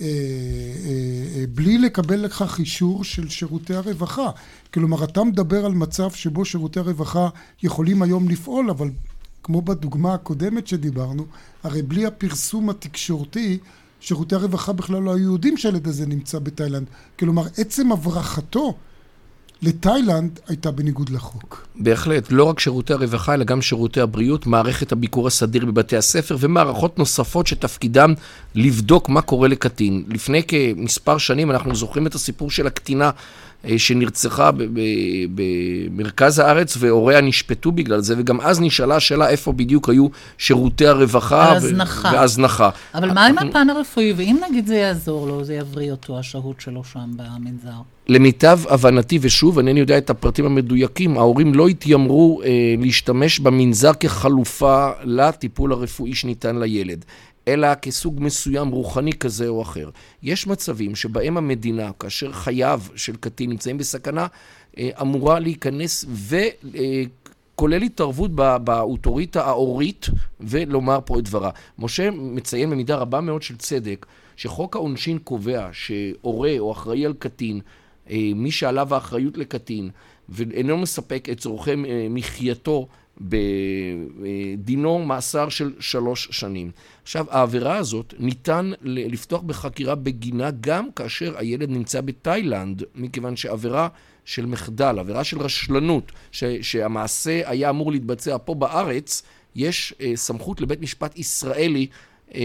אה, 0.00 0.06
אה, 0.06 1.40
אה, 1.40 1.44
בלי 1.54 1.78
לקבל 1.78 2.20
לכך 2.20 2.58
אישור 2.58 3.04
של 3.04 3.28
שירותי 3.28 3.74
הרווחה. 3.74 4.30
כלומר, 4.74 5.04
אתה 5.04 5.24
מדבר 5.24 5.66
על 5.66 5.72
מצב 5.72 6.10
שבו 6.10 6.44
שירותי 6.44 6.80
הרווחה 6.80 7.28
יכולים 7.62 8.02
היום 8.02 8.28
לפעול, 8.28 8.70
אבל 8.70 8.90
כמו 9.42 9.62
בדוגמה 9.62 10.14
הקודמת 10.14 10.66
שדיברנו, 10.66 11.26
הרי 11.62 11.82
בלי 11.82 12.06
הפרסום 12.06 12.70
התקשורתי, 12.70 13.58
שירותי 14.00 14.34
הרווחה 14.34 14.72
בכלל 14.72 15.02
לא 15.02 15.14
היו 15.14 15.32
יודעים 15.32 15.56
שהילד 15.56 15.88
הזה 15.88 16.06
נמצא 16.06 16.38
בתאילנד. 16.38 16.86
כלומר, 17.18 17.42
עצם 17.58 17.92
הברחתו 17.92 18.74
לתאילנד 19.62 20.40
הייתה 20.48 20.70
בניגוד 20.70 21.10
לחוק. 21.10 21.66
בהחלט, 21.74 22.26
לא 22.30 22.44
רק 22.44 22.60
שירותי 22.60 22.92
הרווחה, 22.92 23.34
אלא 23.34 23.44
גם 23.44 23.62
שירותי 23.62 24.00
הבריאות, 24.00 24.46
מערכת 24.46 24.92
הביקור 24.92 25.26
הסדיר 25.26 25.66
בבתי 25.66 25.96
הספר 25.96 26.36
ומערכות 26.40 26.98
נוספות 26.98 27.46
שתפקידם 27.46 28.14
לבדוק 28.54 29.08
מה 29.08 29.22
קורה 29.22 29.48
לקטין. 29.48 30.04
לפני 30.08 30.42
כמספר 30.48 31.18
שנים 31.18 31.50
אנחנו 31.50 31.74
זוכרים 31.74 32.06
את 32.06 32.14
הסיפור 32.14 32.50
של 32.50 32.66
הקטינה 32.66 33.10
שנרצחה 33.76 34.50
ב- 34.50 34.62
ב- 34.62 34.80
במרכז 35.34 36.38
הארץ 36.38 36.76
והוריה 36.78 37.20
נשפטו 37.20 37.72
בגלל 37.72 38.00
זה, 38.00 38.14
וגם 38.18 38.40
אז 38.40 38.60
נשאלה 38.60 38.96
השאלה 38.96 39.28
איפה 39.28 39.52
בדיוק 39.52 39.88
היו 39.88 40.06
שירותי 40.38 40.86
הרווחה. 40.86 41.50
על 41.50 41.52
ו- 41.52 41.56
הזנחה. 41.56 42.10
והזנחה. 42.14 42.70
אבל 42.94 43.12
מה 43.12 43.26
עם 43.26 43.38
הפן 43.38 43.70
הרפואי? 43.70 44.12
ואם 44.16 44.36
נגיד 44.50 44.66
זה 44.66 44.74
יעזור 44.74 45.26
לו, 45.26 45.44
זה 45.44 45.54
יבריא 45.54 45.90
אותו, 45.90 46.18
השהות 46.18 46.60
שלו 46.60 46.84
שם 46.84 47.10
במנזר. 47.16 47.80
למיטב 48.08 48.60
הבנתי, 48.68 49.18
ושוב, 49.22 49.58
אינני 49.58 49.80
יודע 49.80 49.98
את 49.98 50.10
הפרטים 50.10 50.44
המדויקים, 50.44 51.18
ההורים 51.18 51.54
לא 51.54 51.68
התיימרו 51.68 52.42
אה, 52.44 52.48
להשתמש 52.78 53.38
במנזר 53.38 53.92
כחלופה 54.00 54.90
לטיפול 55.04 55.72
הרפואי 55.72 56.14
שניתן 56.14 56.56
לילד, 56.58 57.04
אלא 57.48 57.74
כסוג 57.74 58.20
מסוים 58.22 58.68
רוחני 58.68 59.12
כזה 59.12 59.48
או 59.48 59.62
אחר. 59.62 59.90
יש 60.22 60.46
מצבים 60.46 60.94
שבהם 60.94 61.36
המדינה, 61.36 61.90
כאשר 61.98 62.32
חייו 62.32 62.80
של 62.96 63.16
קטין 63.16 63.50
נמצאים 63.50 63.78
בסכנה, 63.78 64.26
אה, 64.78 64.90
אמורה 65.00 65.38
להיכנס 65.38 66.04
ו... 66.08 66.36
אה, 66.74 67.02
כולל 67.54 67.82
התערבות 67.82 68.30
בא- 68.34 68.58
באוטוריטה 68.58 69.44
ההורית 69.44 70.06
ולומר 70.40 70.98
פה 71.04 71.18
את 71.18 71.24
דברה. 71.24 71.50
משה 71.78 72.10
מציין 72.10 72.70
במידה 72.70 72.96
רבה 72.96 73.20
מאוד 73.20 73.42
של 73.42 73.56
צדק 73.56 74.06
שחוק 74.36 74.76
העונשין 74.76 75.18
קובע 75.18 75.68
שהורה 75.72 76.58
או 76.58 76.72
אחראי 76.72 77.06
על 77.06 77.14
קטין, 77.18 77.60
אה, 78.10 78.30
מי 78.34 78.50
שעליו 78.50 78.94
האחריות 78.94 79.38
לקטין 79.38 79.90
ואינו 80.28 80.76
מספק 80.78 81.28
את 81.32 81.38
צורכי 81.38 81.70
מחייתו 82.10 82.88
בדינו 83.20 85.04
מאסר 85.04 85.48
של 85.48 85.72
שלוש 85.80 86.28
שנים. 86.30 86.70
עכשיו, 87.02 87.26
העבירה 87.30 87.76
הזאת 87.76 88.14
ניתן 88.18 88.70
לפתוח 88.82 89.42
בחקירה 89.42 89.94
בגינה 89.94 90.50
גם 90.60 90.92
כאשר 90.96 91.38
הילד 91.38 91.70
נמצא 91.70 92.00
בתאילנד, 92.00 92.82
מכיוון 92.94 93.36
שעבירה 93.36 93.88
של 94.24 94.46
מחדל, 94.46 94.98
עבירה 94.98 95.24
של 95.24 95.38
רשלנות, 95.38 96.12
ש- 96.32 96.44
שהמעשה 96.44 97.40
היה 97.44 97.70
אמור 97.70 97.92
להתבצע 97.92 98.36
פה 98.44 98.54
בארץ, 98.54 99.22
יש 99.54 99.94
אה, 100.00 100.12
סמכות 100.14 100.60
לבית 100.60 100.80
משפט 100.80 101.18
ישראלי 101.18 101.86
אה, 102.34 102.40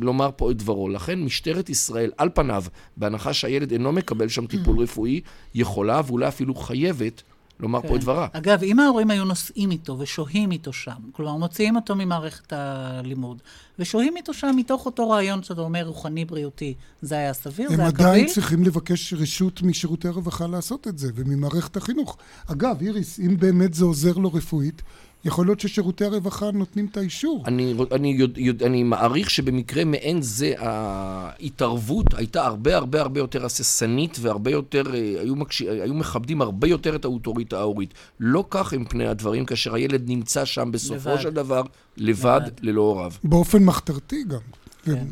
לומר 0.00 0.30
פה 0.36 0.50
את 0.50 0.56
דברו. 0.56 0.88
לכן 0.88 1.22
משטרת 1.22 1.68
ישראל, 1.70 2.10
על 2.16 2.28
פניו, 2.34 2.64
בהנחה 2.96 3.32
שהילד 3.32 3.72
אינו 3.72 3.92
מקבל 3.92 4.28
שם 4.28 4.46
טיפול 4.46 4.78
רפואי, 4.78 5.20
יכולה 5.54 6.00
ואולי 6.06 6.28
אפילו 6.28 6.54
חייבת 6.54 7.22
לומר 7.60 7.80
פה 7.88 7.96
את 7.96 8.00
דברה. 8.00 8.26
אגב, 8.32 8.62
אם 8.62 8.80
ההורים 8.80 9.10
היו 9.10 9.24
נוסעים 9.24 9.70
איתו 9.70 9.98
ושוהים 9.98 10.52
איתו 10.52 10.72
שם, 10.72 10.92
כלומר, 11.12 11.36
מוציאים 11.36 11.76
אותו 11.76 11.94
ממערכת 11.94 12.52
הלימוד, 12.52 13.38
ושוהים 13.78 14.16
איתו 14.16 14.34
שם 14.34 14.54
מתוך 14.56 14.86
אותו 14.86 15.10
רעיון 15.10 15.42
שאתה 15.42 15.60
אומר, 15.60 15.86
רוחני-בריאותי, 15.86 16.74
זה 17.02 17.14
היה 17.14 17.32
סביר? 17.32 17.70
הם 17.70 17.76
זה 17.76 17.82
היה 17.82 17.88
עדיין 17.88 18.24
קביל? 18.24 18.34
צריכים 18.34 18.64
לבקש 18.64 19.14
רשות 19.14 19.62
משירותי 19.62 20.08
הרווחה 20.08 20.46
לעשות 20.46 20.88
את 20.88 20.98
זה, 20.98 21.10
וממערכת 21.14 21.76
החינוך. 21.76 22.16
אגב, 22.46 22.76
איריס, 22.80 23.20
אם 23.20 23.36
באמת 23.36 23.74
זה 23.74 23.84
עוזר 23.84 24.18
לו 24.18 24.32
רפואית, 24.32 24.82
יכול 25.24 25.46
להיות 25.46 25.60
ששירותי 25.60 26.04
הרווחה 26.04 26.50
נותנים 26.50 26.86
את 26.90 26.96
האישור. 26.96 27.44
אני, 27.46 27.74
אני, 27.92 28.08
יודע, 28.12 28.40
יודע, 28.40 28.66
אני 28.66 28.82
מעריך 28.82 29.30
שבמקרה 29.30 29.84
מעין 29.84 30.22
זה 30.22 30.54
ההתערבות 30.58 32.14
הייתה 32.14 32.46
הרבה 32.46 32.76
הרבה 32.76 33.00
הרבה 33.00 33.20
יותר 33.20 33.44
הססנית 33.44 34.18
והרבה 34.20 34.50
יותר, 34.50 34.94
אה, 34.94 35.00
היו, 35.20 35.36
מקש... 35.36 35.62
היו 35.62 35.94
מכבדים 35.94 36.42
הרבה 36.42 36.68
יותר 36.68 36.96
את 36.96 37.04
האוטוריטה 37.04 37.58
ההורית. 37.58 37.94
לא 38.20 38.44
כך 38.50 38.72
הם 38.72 38.84
פני 38.84 39.06
הדברים 39.06 39.44
כאשר 39.44 39.74
הילד 39.74 40.02
נמצא 40.08 40.44
שם 40.44 40.72
בסופו 40.72 41.10
לבד. 41.10 41.20
של 41.20 41.30
דבר, 41.30 41.62
לבד, 41.96 42.40
לבד. 42.44 42.50
ללא 42.60 42.80
הוריו. 42.80 43.12
באופן 43.24 43.64
מחתרתי 43.64 44.24
גם. 44.24 44.38
כן. 44.82 45.06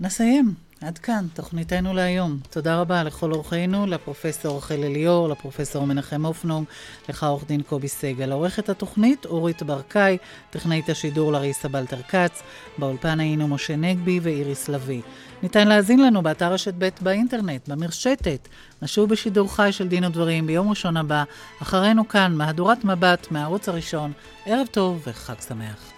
נסיים. 0.00 0.54
עד 0.86 0.98
כאן, 0.98 1.26
תוכניתנו 1.34 1.94
להיום. 1.94 2.38
תודה 2.50 2.80
רבה 2.80 3.02
לכל 3.02 3.32
אורחינו, 3.32 3.86
לפרופסור 3.86 4.58
רחל 4.58 4.84
אליאור, 4.84 5.28
לפרופסור 5.28 5.86
מנחם 5.86 6.24
אופנונג, 6.24 6.66
לך 7.08 7.24
עורך 7.24 7.44
דין 7.46 7.62
קובי 7.62 7.88
סגל. 7.88 8.32
עורכת 8.32 8.68
התוכנית, 8.68 9.26
אורית 9.26 9.62
ברקאי, 9.62 10.18
טכנאית 10.50 10.88
השידור 10.88 11.32
לריסה 11.32 11.68
בלטר 11.68 12.02
כץ, 12.02 12.42
באולפן 12.78 13.20
היינו 13.20 13.48
משה 13.48 13.76
נגבי 13.76 14.20
ואיריס 14.22 14.68
לביא. 14.68 15.02
ניתן 15.42 15.68
להאזין 15.68 16.02
לנו 16.02 16.22
באתר 16.22 16.52
רשת 16.52 16.74
ב' 16.78 16.88
באינטרנט, 17.00 17.68
במרשתת. 17.68 18.48
נשוב 18.82 19.10
בשידור 19.10 19.54
חי 19.54 19.68
של 19.72 19.88
דין 19.88 20.04
ודברים 20.04 20.46
ביום 20.46 20.70
ראשון 20.70 20.96
הבא. 20.96 21.24
אחרינו 21.62 22.08
כאן, 22.08 22.34
מהדורת 22.34 22.84
מבט 22.84 23.26
מהערוץ 23.30 23.68
הראשון. 23.68 24.12
ערב 24.46 24.66
טוב 24.66 25.02
וחג 25.06 25.40
שמח. 25.48 25.91